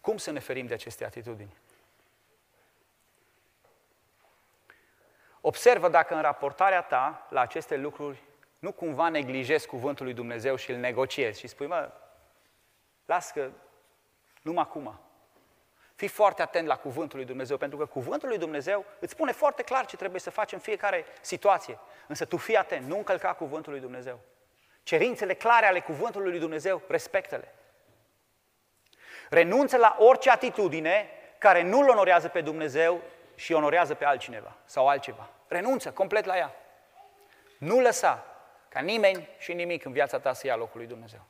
[0.01, 1.55] Cum să ne ferim de aceste atitudini?
[5.41, 8.23] Observă dacă în raportarea ta la aceste lucruri
[8.59, 11.91] nu cumva neglijezi cuvântul lui Dumnezeu și îl negociezi și spui, mă,
[13.05, 13.49] las că
[14.41, 14.99] numai acum.
[15.95, 19.63] Fii foarte atent la cuvântul lui Dumnezeu, pentru că cuvântul lui Dumnezeu îți spune foarte
[19.63, 21.79] clar ce trebuie să faci în fiecare situație.
[22.07, 24.19] Însă tu fii atent, nu încălca cuvântul lui Dumnezeu.
[24.83, 27.53] Cerințele clare ale cuvântului lui Dumnezeu, respectele.
[29.29, 33.01] Renunță la orice atitudine care nu-L onorează pe Dumnezeu
[33.37, 35.29] și onorează pe altcineva sau altceva.
[35.47, 36.55] Renunță complet la ea.
[37.57, 38.25] Nu lăsa
[38.69, 41.21] ca nimeni și nimic în viața ta să ia locul lui Dumnezeu.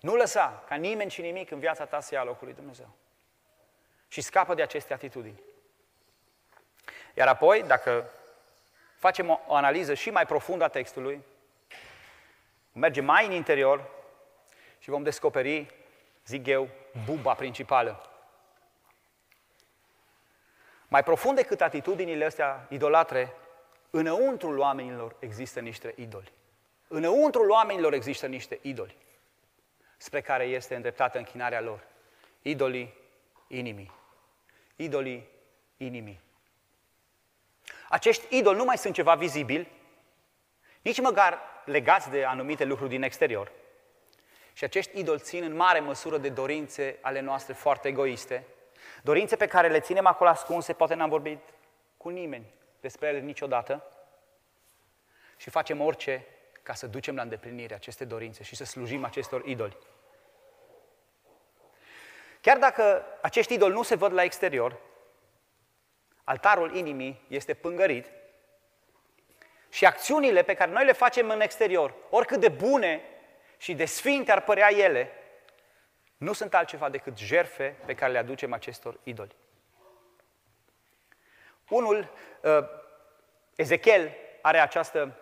[0.00, 2.88] Nu lăsa ca nimeni și nimic în viața ta să ia locul lui Dumnezeu.
[4.08, 5.40] Și scapă de aceste atitudini.
[7.14, 8.10] Iar apoi, dacă
[8.98, 11.22] facem o, o analiză și mai profundă a textului,
[12.72, 13.90] mergem mai în interior
[14.78, 15.74] și vom descoperi,
[16.26, 16.68] zic eu,
[17.04, 18.13] buba principală.
[20.88, 23.32] Mai profund decât atitudinile astea idolatre,
[23.90, 26.32] înăuntrul oamenilor există niște idoli.
[26.88, 28.96] Înăuntrul oamenilor există niște idoli
[29.96, 31.86] spre care este îndreptată închinarea lor.
[32.42, 32.94] Idolii
[33.48, 33.92] inimii.
[34.76, 35.28] Idolii
[35.76, 36.20] inimii.
[37.88, 39.68] Acești idoli nu mai sunt ceva vizibil,
[40.82, 43.52] nici măcar legați de anumite lucruri din exterior.
[44.52, 48.46] Și acești idoli țin în mare măsură de dorințe ale noastre foarte egoiste,
[49.04, 51.38] dorințe pe care le ținem acolo ascunse, poate n-am vorbit
[51.96, 53.88] cu nimeni despre ele niciodată,
[55.36, 56.26] și facem orice
[56.62, 59.76] ca să ducem la îndeplinire aceste dorințe și să slujim acestor idoli.
[62.40, 64.80] Chiar dacă acești idoli nu se văd la exterior,
[66.24, 68.06] altarul inimii este pângărit
[69.68, 73.02] și acțiunile pe care noi le facem în exterior, oricât de bune
[73.56, 75.10] și de sfinte ar părea ele,
[76.16, 79.36] nu sunt altceva decât jerfe pe care le aducem acestor idoli.
[81.68, 82.10] Unul,
[82.42, 82.68] uh,
[83.54, 85.16] Ezechiel, are această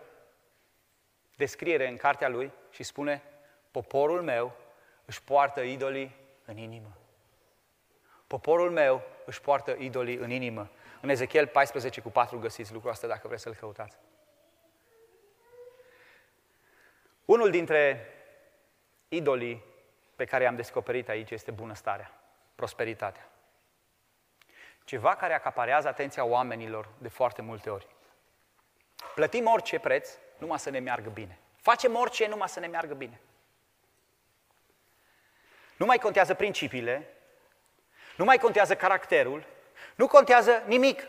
[1.35, 3.23] descriere în cartea lui și spune,
[3.71, 4.55] poporul meu
[5.05, 6.97] își poartă idolii în inimă.
[8.27, 10.69] Poporul meu își poartă idolii în inimă.
[11.01, 13.97] În Ezechiel 14 cu 4 găsiți lucrul ăsta dacă vreți să-l căutați.
[17.25, 18.07] Unul dintre
[19.07, 19.63] idolii
[20.23, 22.11] pe care am descoperit aici este bunăstarea,
[22.55, 23.27] prosperitatea.
[24.83, 27.87] Ceva care acaparează atenția oamenilor de foarte multe ori.
[29.15, 31.39] Plătim orice preț numai să ne meargă bine.
[31.61, 33.19] Facem orice numai să ne meargă bine.
[35.77, 37.07] Nu mai contează principiile,
[38.17, 39.45] nu mai contează caracterul,
[39.95, 41.07] nu contează nimic.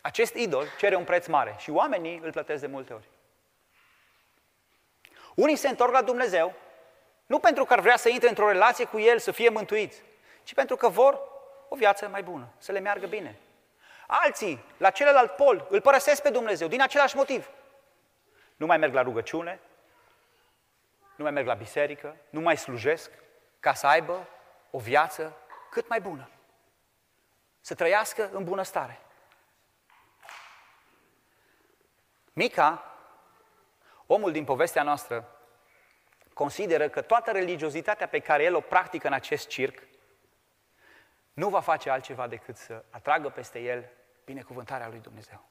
[0.00, 3.08] Acest idol cere un preț mare și oamenii îl plătesc de multe ori.
[5.34, 6.54] Unii se întorc la Dumnezeu,
[7.30, 10.02] nu pentru că ar vrea să intre într-o relație cu El, să fie mântuiți,
[10.42, 11.20] ci pentru că vor
[11.68, 13.38] o viață mai bună, să le meargă bine.
[14.06, 17.50] Alții, la celălalt pol, îl părăsesc pe Dumnezeu din același motiv.
[18.56, 19.60] nu mai merg la rugăciune,
[21.16, 23.10] nu mai merg la biserică, nu mai slujesc,
[23.60, 24.26] ca să aibă
[24.70, 25.36] o viață
[25.70, 26.30] cât mai bună.
[27.60, 29.00] Să trăiască în bunăstare.
[32.32, 32.84] Mica,
[34.06, 35.39] omul din povestea noastră,
[36.40, 39.82] consideră că toată religiozitatea pe care el o practică în acest circ
[41.32, 43.84] nu va face altceva decât să atragă peste el
[44.24, 45.44] binecuvântarea lui Dumnezeu.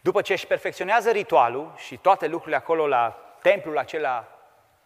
[0.00, 3.10] După ce își perfecționează ritualul și toate lucrurile acolo la
[3.42, 4.38] templul acela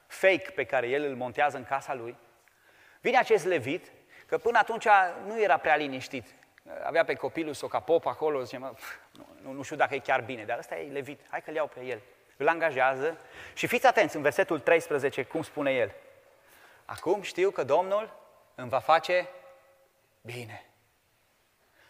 [0.07, 2.17] fake pe care el îl montează în casa lui,
[3.01, 3.93] vine acest levit,
[4.27, 4.87] că până atunci
[5.27, 6.35] nu era prea liniștit.
[6.83, 8.75] Avea pe copilul sau ca pop acolo, zice, mă,
[9.43, 11.85] nu, nu știu dacă e chiar bine, dar ăsta e levit, hai că-l iau pe
[11.85, 12.01] el.
[12.37, 13.17] Îl angajează
[13.55, 15.95] și fiți atenți în versetul 13, cum spune el.
[16.85, 18.17] Acum știu că Domnul
[18.55, 19.29] îmi va face
[20.21, 20.67] bine.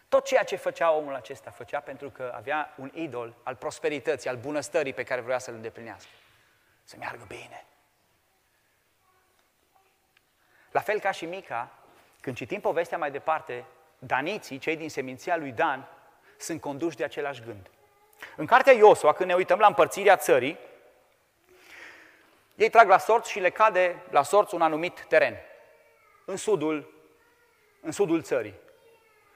[0.08, 4.36] Tot ceea ce făcea omul acesta, făcea pentru că avea un idol al prosperității, al
[4.36, 6.10] bunăstării pe care vrea să-l îndeplinească.
[6.84, 7.64] Să meargă bine.
[10.70, 11.70] La fel ca și Mica,
[12.20, 13.64] când citim povestea mai departe,
[13.98, 15.88] daniții, cei din seminția lui Dan,
[16.38, 17.70] sunt conduși de același gând.
[18.36, 20.58] În cartea Iosua, când ne uităm la împărțirea țării,
[22.54, 25.36] ei trag la sorți și le cade la sorți un anumit teren,
[26.24, 26.94] în sudul,
[27.80, 28.54] în sudul țării.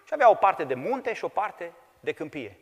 [0.05, 2.59] Și avea o parte de munte și o parte de câmpie.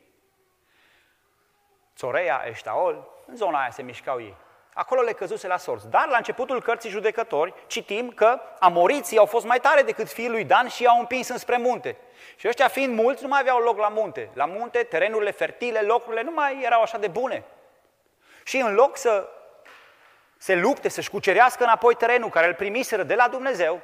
[1.96, 4.36] Țoreia, Eștaol, în zona aia se mișcau ei.
[4.78, 5.88] Acolo le căzuse la sorți.
[5.88, 10.44] Dar la începutul cărții judecători citim că amoriții au fost mai tare decât fiul lui
[10.44, 11.96] Dan și i-au împins înspre munte.
[12.36, 14.30] Și ăștia fiind mulți nu mai aveau loc la munte.
[14.32, 17.44] La munte, terenurile fertile, locurile nu mai erau așa de bune.
[18.44, 19.28] Și în loc să
[20.36, 23.80] se lupte, să-și cucerească înapoi terenul care îl primiseră de la Dumnezeu,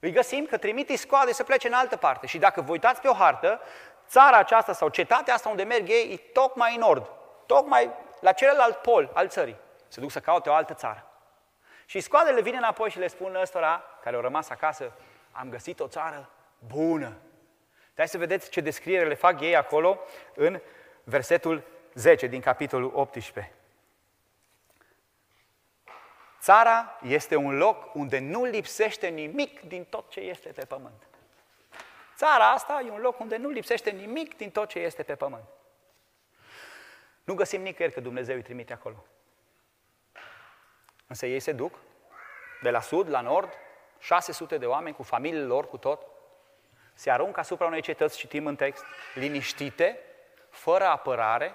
[0.00, 2.26] îi găsim că trimite scoade să plece în altă parte.
[2.26, 3.60] Și dacă vă uitați pe o hartă,
[4.08, 7.10] țara aceasta sau cetatea asta unde merg ei e tocmai în nord,
[7.46, 9.62] tocmai la celălalt pol al țării.
[9.94, 11.06] Se duc să caute o altă țară.
[11.86, 14.92] Și scoadele vine înapoi și le spun ăstora care au rămas acasă,
[15.32, 17.16] am găsit o țară bună.
[17.96, 20.00] Hai să vedeți ce descriere le fac ei acolo
[20.34, 20.60] în
[21.04, 23.52] versetul 10 din capitolul 18.
[26.40, 31.06] Țara este un loc unde nu lipsește nimic din tot ce este pe pământ.
[32.16, 35.48] Țara asta e un loc unde nu lipsește nimic din tot ce este pe pământ.
[37.24, 39.04] Nu găsim nicăieri că Dumnezeu îi trimite acolo.
[41.14, 41.78] Însă ei se duc
[42.62, 43.52] de la sud la nord,
[43.98, 46.06] 600 de oameni cu familiile lor, cu tot,
[46.94, 49.98] se aruncă asupra unei cetăți, citim în text, liniștite,
[50.50, 51.54] fără apărare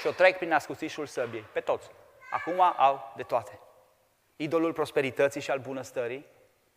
[0.00, 1.90] și o trec prin ascuțișul săbiei, pe toți.
[2.30, 3.58] Acum au de toate.
[4.36, 6.26] Idolul prosperității și al bunăstării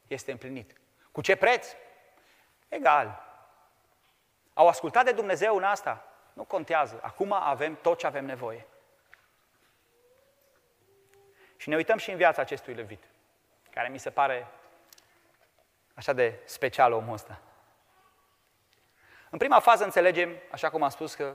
[0.07, 0.73] este împlinit.
[1.11, 1.67] Cu ce preț?
[2.67, 3.23] Egal.
[4.53, 6.05] Au ascultat de Dumnezeu în asta?
[6.33, 6.99] Nu contează.
[7.01, 8.67] Acum avem tot ce avem nevoie.
[11.65, 13.03] Și ne uităm și în viața acestui levit,
[13.71, 14.47] care mi se pare
[15.93, 17.41] așa de special omul ăsta.
[19.29, 21.33] În prima fază înțelegem, așa cum am spus, că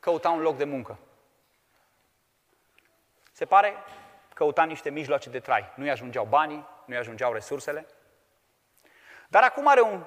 [0.00, 0.98] căuta un loc de muncă.
[3.32, 3.74] Se pare
[4.34, 5.72] căuta niște mijloace de trai.
[5.74, 7.86] Nu-i ajungeau banii, nu-i ajungeau resursele.
[9.28, 10.04] Dar acum are un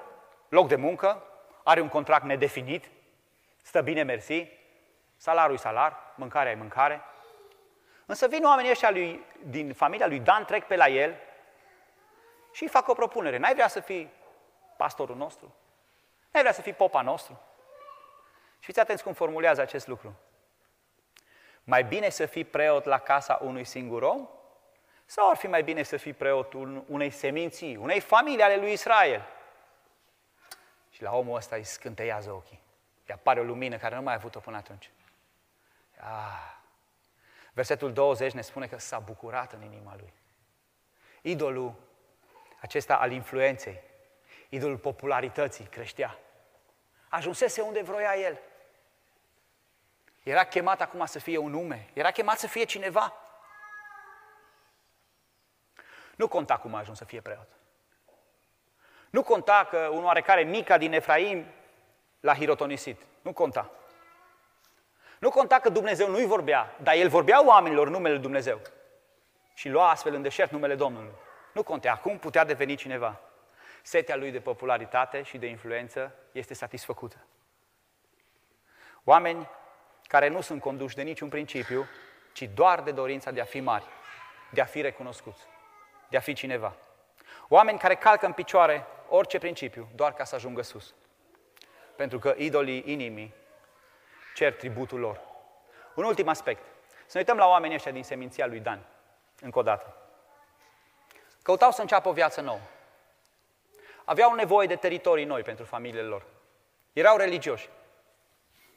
[0.48, 1.22] loc de muncă,
[1.64, 2.90] are un contract nedefinit,
[3.62, 4.48] stă bine mersi,
[5.16, 7.02] salariul salar, mâncarea e mâncare.
[8.06, 11.16] Însă vin oamenii ăștia lui, din familia lui Dan, trec pe la el
[12.52, 13.36] și îi fac o propunere.
[13.36, 14.12] N-ai vrea să fii
[14.76, 15.54] pastorul nostru?
[16.30, 17.40] N-ai vrea să fii popa nostru?
[18.58, 20.16] Și fiți atenți cum formulează acest lucru.
[21.64, 24.28] Mai bine să fii preot la casa unui singur om?
[25.04, 26.52] Sau ar fi mai bine să fii preot
[26.86, 29.22] unei seminții, unei familii ale lui Israel?
[30.90, 32.60] Și la omul ăsta îi scânteiază ochii.
[33.06, 34.90] Îi apare o lumină care nu mai a avut-o până atunci.
[35.98, 36.56] Ah.
[37.56, 40.12] Versetul 20 ne spune că s-a bucurat în inima lui.
[41.22, 41.74] Idolul
[42.60, 43.80] acesta al influenței,
[44.48, 46.18] idolul popularității creștea.
[47.08, 48.40] Ajunsese unde vroia el.
[50.22, 53.12] Era chemat acum să fie un nume, era chemat să fie cineva.
[56.16, 57.48] Nu conta cum a ajuns să fie preot.
[59.10, 61.46] Nu conta că un oarecare mica din Efraim
[62.20, 63.00] l-a hirotonisit.
[63.22, 63.70] Nu conta.
[65.18, 68.60] Nu conta că Dumnezeu nu-i vorbea, dar el vorbea oamenilor numele Lui Dumnezeu.
[69.54, 71.12] Și lua astfel în deșert numele Domnului.
[71.52, 71.92] Nu contea.
[71.92, 73.20] Acum putea deveni cineva.
[73.82, 77.16] Setea lui de popularitate și de influență este satisfăcută.
[79.04, 79.48] Oameni
[80.02, 81.86] care nu sunt conduși de niciun principiu,
[82.32, 83.84] ci doar de dorința de a fi mari,
[84.50, 85.42] de a fi recunoscuți,
[86.08, 86.76] de a fi cineva.
[87.48, 90.94] Oameni care calcă în picioare orice principiu, doar ca să ajungă sus.
[91.96, 93.34] Pentru că idolii inimii
[94.36, 95.20] cer tributul lor.
[95.94, 96.62] un ultim aspect.
[96.86, 98.80] Să ne uităm la oamenii ăștia din seminția lui Dan,
[99.40, 99.96] încă o dată.
[101.42, 102.60] Căutau să înceapă o viață nouă.
[104.04, 106.26] Aveau nevoie de teritorii noi pentru familiile lor.
[106.92, 107.68] Erau religioși.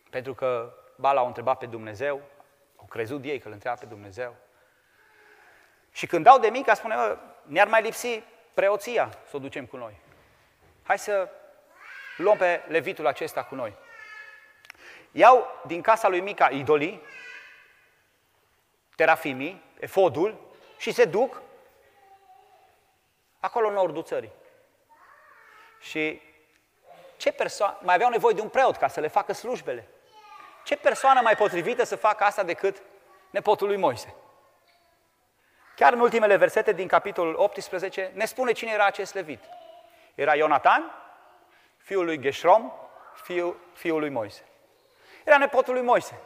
[0.10, 2.22] Pentru că Bala au întrebat pe Dumnezeu,
[2.76, 4.36] au crezut ei că îl întreabă pe Dumnezeu.
[5.92, 9.78] Și când dau de mică, spune, mă, ne-ar mai lipsi preoția să o ducem cu
[9.78, 10.00] noi.
[10.84, 11.30] Hai să
[12.18, 13.76] luăm pe levitul acesta cu noi.
[15.12, 17.02] Iau din casa lui Mica idolii,
[18.96, 20.38] terafimii, efodul
[20.78, 21.42] și se duc
[23.40, 24.32] acolo în nordul țării.
[25.80, 26.22] Și
[27.18, 29.88] ce persoană, mai aveau nevoie de un preot ca să le facă slujbele.
[30.64, 32.82] Ce persoană mai potrivită să facă asta decât
[33.30, 34.16] nepotul lui Moise?
[35.76, 39.44] Chiar în ultimele versete din capitolul 18 ne spune cine era acest levit.
[40.16, 40.92] Era Ionatan,
[41.78, 42.72] fiul lui Geshrom,
[43.14, 44.44] fiul, fiul lui Moise.
[45.30, 46.20] Era nepotul lui Moise.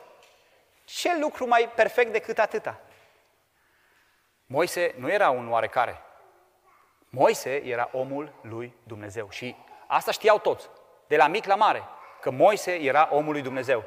[0.86, 2.80] Ce lucru mai perfect decât atâta?
[4.46, 6.02] Moise nu era un oarecare.
[7.10, 9.56] Moise era omul lui Dumnezeu și
[9.88, 10.70] asta știau toți,
[11.08, 11.84] de la mic la mare,
[12.22, 13.84] că Moise era omul lui Dumnezeu.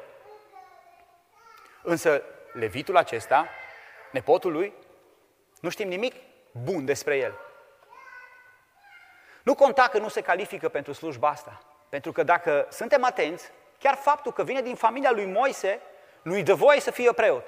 [1.81, 3.47] Însă levitul acesta,
[4.11, 4.73] nepotul lui,
[5.59, 6.15] nu știm nimic
[6.51, 7.39] bun despre el.
[9.43, 11.61] Nu conta că nu se califică pentru slujba asta.
[11.89, 15.81] Pentru că dacă suntem atenți, chiar faptul că vine din familia lui Moise
[16.21, 17.45] nu-i dă voie să fie preot.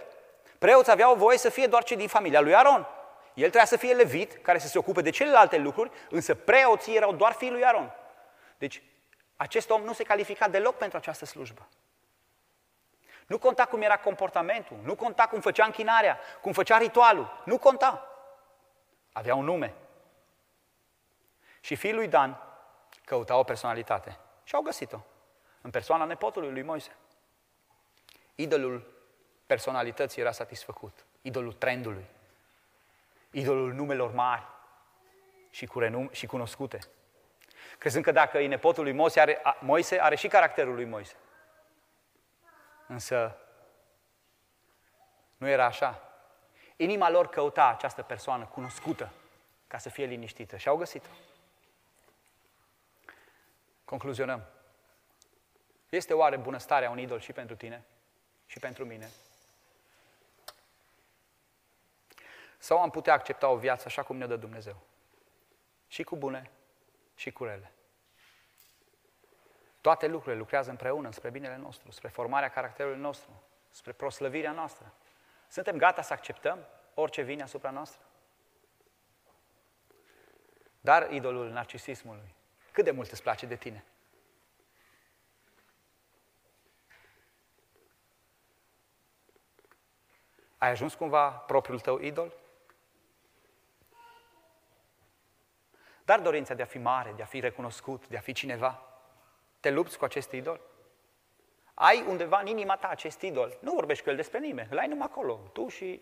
[0.57, 2.88] Preoți aveau voie să fie doar cei din familia lui Aron.
[3.34, 7.13] El trebuia să fie levit, care să se ocupe de celelalte lucruri, însă preoții erau
[7.13, 7.91] doar fiii lui Aron.
[8.57, 8.84] Deci,
[9.36, 11.67] acest om nu se califica deloc pentru această slujbă.
[13.27, 18.07] Nu conta cum era comportamentul, nu conta cum făcea închinarea, cum făcea ritualul, nu conta.
[19.11, 19.73] Avea un nume.
[21.59, 22.38] Și fiul lui Dan
[23.05, 24.17] căuta o personalitate.
[24.43, 24.99] Și au găsit-o.
[25.62, 26.95] În persoana nepotului lui Moise.
[28.36, 28.93] Idolul
[29.45, 31.05] personalității era satisfăcut.
[31.22, 32.05] Idolul trendului.
[33.32, 34.43] Idolul numelor mari
[35.49, 36.80] și, cu renum- și cunoscute.
[37.78, 41.16] Crezând că dacă e nepotul lui Moise are, a, Moise, are și caracterul lui Moise.
[42.88, 43.38] Însă
[45.38, 46.03] nu era așa.
[46.76, 49.12] Inima lor căuta această persoană cunoscută
[49.68, 51.10] ca să fie liniștită și au găsit-o.
[53.86, 54.43] Concluzionăm.
[55.90, 57.84] Este oare bunăstarea un idol și pentru tine
[58.46, 59.10] și pentru mine?
[62.58, 64.76] Sau am putea accepta o viață așa cum ne dă Dumnezeu?
[65.88, 66.52] Și cu bune
[67.16, 67.72] și cu rele.
[69.82, 74.94] Toate lucrurile lucrează împreună spre binele nostru, spre formarea caracterului nostru, spre proslăvirea noastră.
[75.48, 78.02] Suntem gata să acceptăm orice vine asupra noastră?
[80.82, 82.36] Dar idolul narcisismului,
[82.72, 83.84] cât de mult îți place de tine?
[90.60, 92.34] Ai ajuns cumva propriul tău idol?
[96.03, 98.84] Dar dorința de a fi mare, de a fi recunoscut, de a fi cineva.
[99.60, 100.60] Te lupți cu acest idol?
[101.74, 103.57] Ai undeva în inima ta acest idol.
[103.62, 106.01] Nu vorbești cu el despre nimeni, îl ai numai acolo, tu și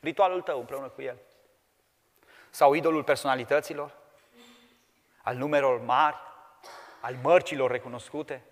[0.00, 1.18] ritualul tău împreună cu el.
[2.50, 3.96] Sau idolul personalităților,
[5.22, 6.16] al numerelor mari,
[7.00, 8.44] al mărcilor recunoscute.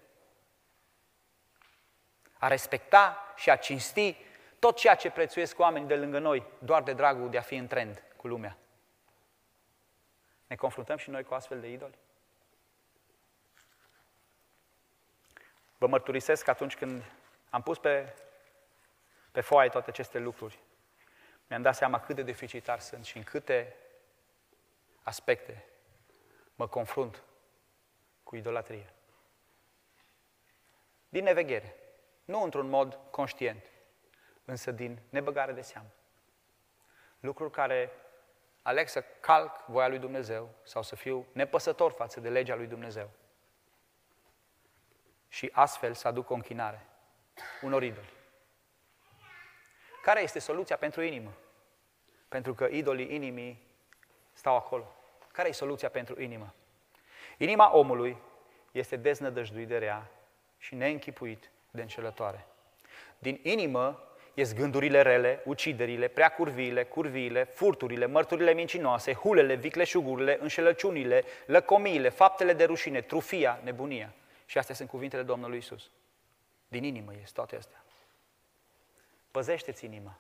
[2.39, 4.17] A respecta și a cinsti
[4.59, 7.67] tot ceea ce prețuiesc oamenii de lângă noi, doar de dragul de a fi în
[7.67, 8.57] trend cu lumea.
[10.47, 11.99] Ne confruntăm și noi cu astfel de idoli?
[15.79, 17.03] Vă mărturisesc că atunci când
[17.51, 18.15] am pus pe,
[19.33, 20.59] pe foaie toate aceste lucruri,
[21.47, 23.77] mi-am dat seama cât de deficitar sunt și în câte
[25.03, 25.65] aspecte
[26.55, 27.23] mă confrunt
[28.23, 28.93] cu idolatrie.
[31.09, 31.75] Din neveghere,
[32.25, 33.65] nu într-un mod conștient,
[34.49, 35.89] însă din nebăgare de seamă.
[37.21, 37.91] Lucruri care
[38.63, 43.11] aleg să calc voia lui Dumnezeu sau să fiu nepăsător față de legea lui Dumnezeu
[45.29, 46.87] și astfel să aduc o închinare
[47.63, 48.13] unor idoli.
[50.03, 51.33] Care este soluția pentru inimă?
[52.29, 53.67] Pentru că idolii inimii
[54.33, 54.93] stau acolo.
[55.33, 56.55] Care e soluția pentru inimă?
[57.39, 58.17] Inima omului
[58.73, 60.11] este deznădăjduit de rea
[60.59, 62.47] și neînchipuit de înșelătoare.
[63.19, 64.08] Din inimă
[64.39, 72.53] ies gândurile rele, uciderile, prea curviile, curviile, furturile, mărturile mincinoase, hulele, vicleșugurile, înșelăciunile, lăcomiile, faptele
[72.53, 74.15] de rușine, trufia, nebunia.
[74.47, 75.91] Și astea sunt cuvintele Domnului Isus.
[76.69, 77.85] Din inimă este toate astea.
[79.31, 80.19] Păzește-ți inima,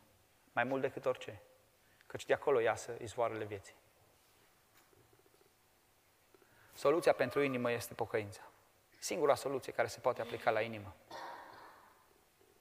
[0.52, 1.42] mai mult decât orice,
[2.06, 3.74] căci de acolo iasă izvoarele vieții.
[6.74, 8.40] Soluția pentru inimă este pocăința.
[8.98, 10.94] Singura soluție care se poate aplica la inimă.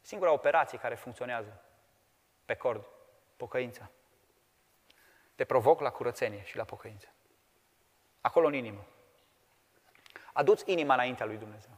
[0.08, 1.62] Singura operație care funcționează
[2.46, 2.88] pe cord,
[3.38, 3.90] pocăința.
[5.36, 7.08] Te provoc la curățenie și la pocăință.
[8.22, 8.86] Acolo în inimă.
[10.34, 11.78] Aduți inima înaintea lui Dumnezeu.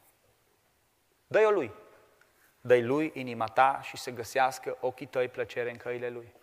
[1.28, 1.74] Dă-i-o lui.
[2.62, 6.34] Dă-i lui inima ta și să găsească ochii tăi plăcere în căile lui.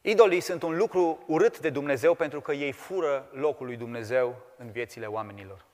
[0.00, 4.70] Idolii sunt un lucru urât de Dumnezeu pentru că ei fură locul lui Dumnezeu în
[4.70, 5.68] viețile oamenilor.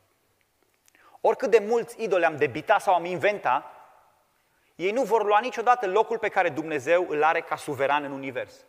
[1.28, 3.70] Oricât de mulți idoli am debita sau am inventa,
[4.74, 8.64] ei nu vor lua niciodată locul pe care Dumnezeu îl are ca suveran în univers.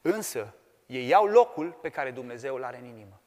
[0.00, 0.54] Însă,
[0.86, 3.20] ei iau locul pe care Dumnezeu îl are în inimă.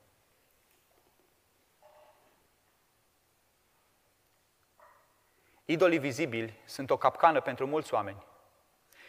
[5.66, 8.24] Idolii vizibili sunt o capcană pentru mulți oameni.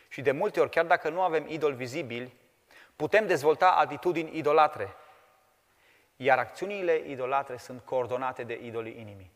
[0.09, 2.37] Și de multe ori, chiar dacă nu avem idoli vizibili,
[2.97, 4.95] putem dezvolta atitudini idolatre.
[6.17, 9.33] Iar acțiunile idolatre sunt coordonate de idolii inimii.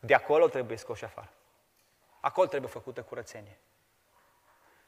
[0.00, 1.30] De acolo trebuie scoși afară.
[2.20, 3.58] Acolo trebuie făcută curățenie.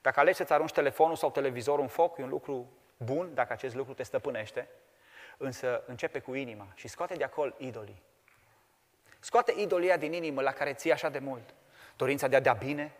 [0.01, 3.74] Dacă alegi să-ți arunci telefonul sau televizorul în foc, e un lucru bun dacă acest
[3.74, 4.68] lucru te stăpânește,
[5.36, 8.03] însă începe cu inima și scoate de acolo idolii.
[9.18, 11.55] Scoate idolia din inimă la care ții așa de mult.
[11.97, 12.95] Dorința de a dea bine,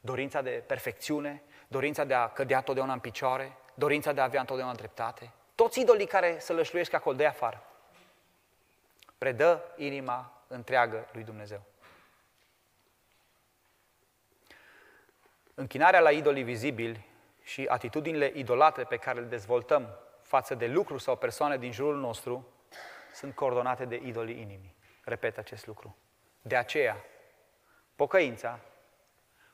[0.00, 4.74] dorința de perfecțiune, dorința de a cădea totdeauna în picioare, dorința de a avea întotdeauna
[4.74, 5.32] dreptate.
[5.58, 7.62] Toți idolii care să lășluiesc acolo de afară.
[9.18, 11.62] Predă inima întreagă lui Dumnezeu.
[15.54, 17.06] Închinarea la idolii vizibili
[17.42, 19.88] și atitudinile idolatre pe care le dezvoltăm
[20.22, 22.48] față de lucruri sau persoane din jurul nostru
[23.14, 24.74] sunt coordonate de idolii inimii.
[25.04, 25.96] Repet acest lucru.
[26.42, 27.04] De aceea,
[27.96, 28.60] pocăința,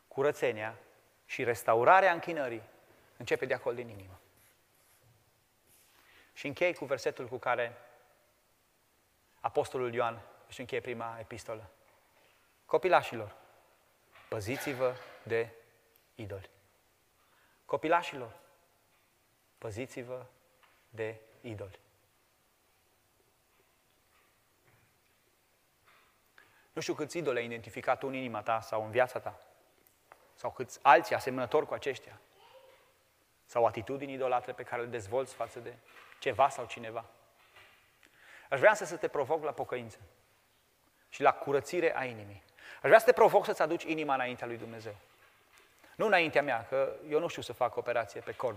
[0.09, 0.79] curățenia
[1.27, 2.63] și restaurarea închinării
[3.17, 4.19] începe de acolo din inimă.
[6.35, 7.76] Și închei cu versetul cu care
[9.41, 11.70] Apostolul Ioan își încheie prima epistolă.
[12.66, 13.37] Copilașilor,
[14.28, 15.51] păziți-vă de
[16.14, 16.51] idoli.
[17.64, 18.37] Copilașilor,
[19.59, 20.26] păziți-vă
[20.89, 21.78] de idoli.
[26.72, 29.41] Nu știu câți idoli ai identificat tu în inima ta sau în viața ta.
[30.35, 32.20] Sau câți alții asemănători cu aceștia.
[33.47, 35.76] Sau atitudini idolatre pe care le dezvolți față de
[36.25, 37.05] ceva sau cineva.
[38.49, 39.99] Aș vrea să te provoc la pocăință
[41.09, 42.43] și la curățire a inimii.
[42.75, 44.97] Aș vrea să te provoc să-ți aduci inima înaintea lui Dumnezeu.
[45.97, 48.57] Nu înaintea mea, că eu nu știu să fac operație pe cord,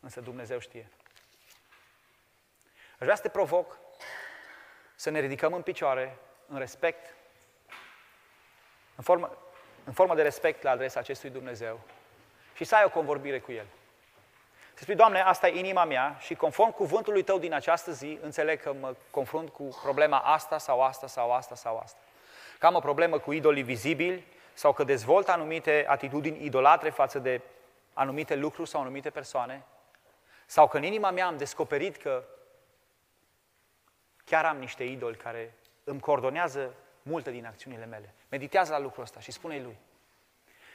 [0.00, 0.88] însă Dumnezeu știe.
[2.92, 3.78] Aș vrea să te provoc
[4.94, 6.16] să ne ridicăm în picioare,
[6.48, 7.14] în respect,
[8.96, 9.38] în formă,
[9.84, 11.80] în formă de respect la adresa acestui Dumnezeu
[12.54, 13.66] și să ai o convorbire cu El.
[14.74, 18.60] Să spui, Doamne, asta e inima mea și conform cuvântului Tău din această zi, înțeleg
[18.60, 21.98] că mă confrunt cu problema asta sau asta sau asta sau asta.
[22.58, 27.40] Că am o problemă cu idolii vizibili sau că dezvolt anumite atitudini idolatre față de
[27.92, 29.64] anumite lucruri sau anumite persoane,
[30.46, 32.24] sau că în inima mea am descoperit că
[34.24, 35.54] chiar am niște idoli care
[35.84, 38.14] îmi coordonează multe din acțiunile mele.
[38.28, 39.76] Meditează la lucrul ăsta și spune lui.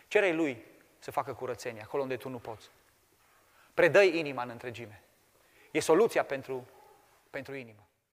[0.08, 0.66] Cere lui
[1.00, 2.70] să facă curățenie acolo unde tu nu poți.
[3.78, 5.04] Predă inima în întregime.
[5.72, 6.68] E soluția pentru,
[7.30, 7.87] pentru inimă.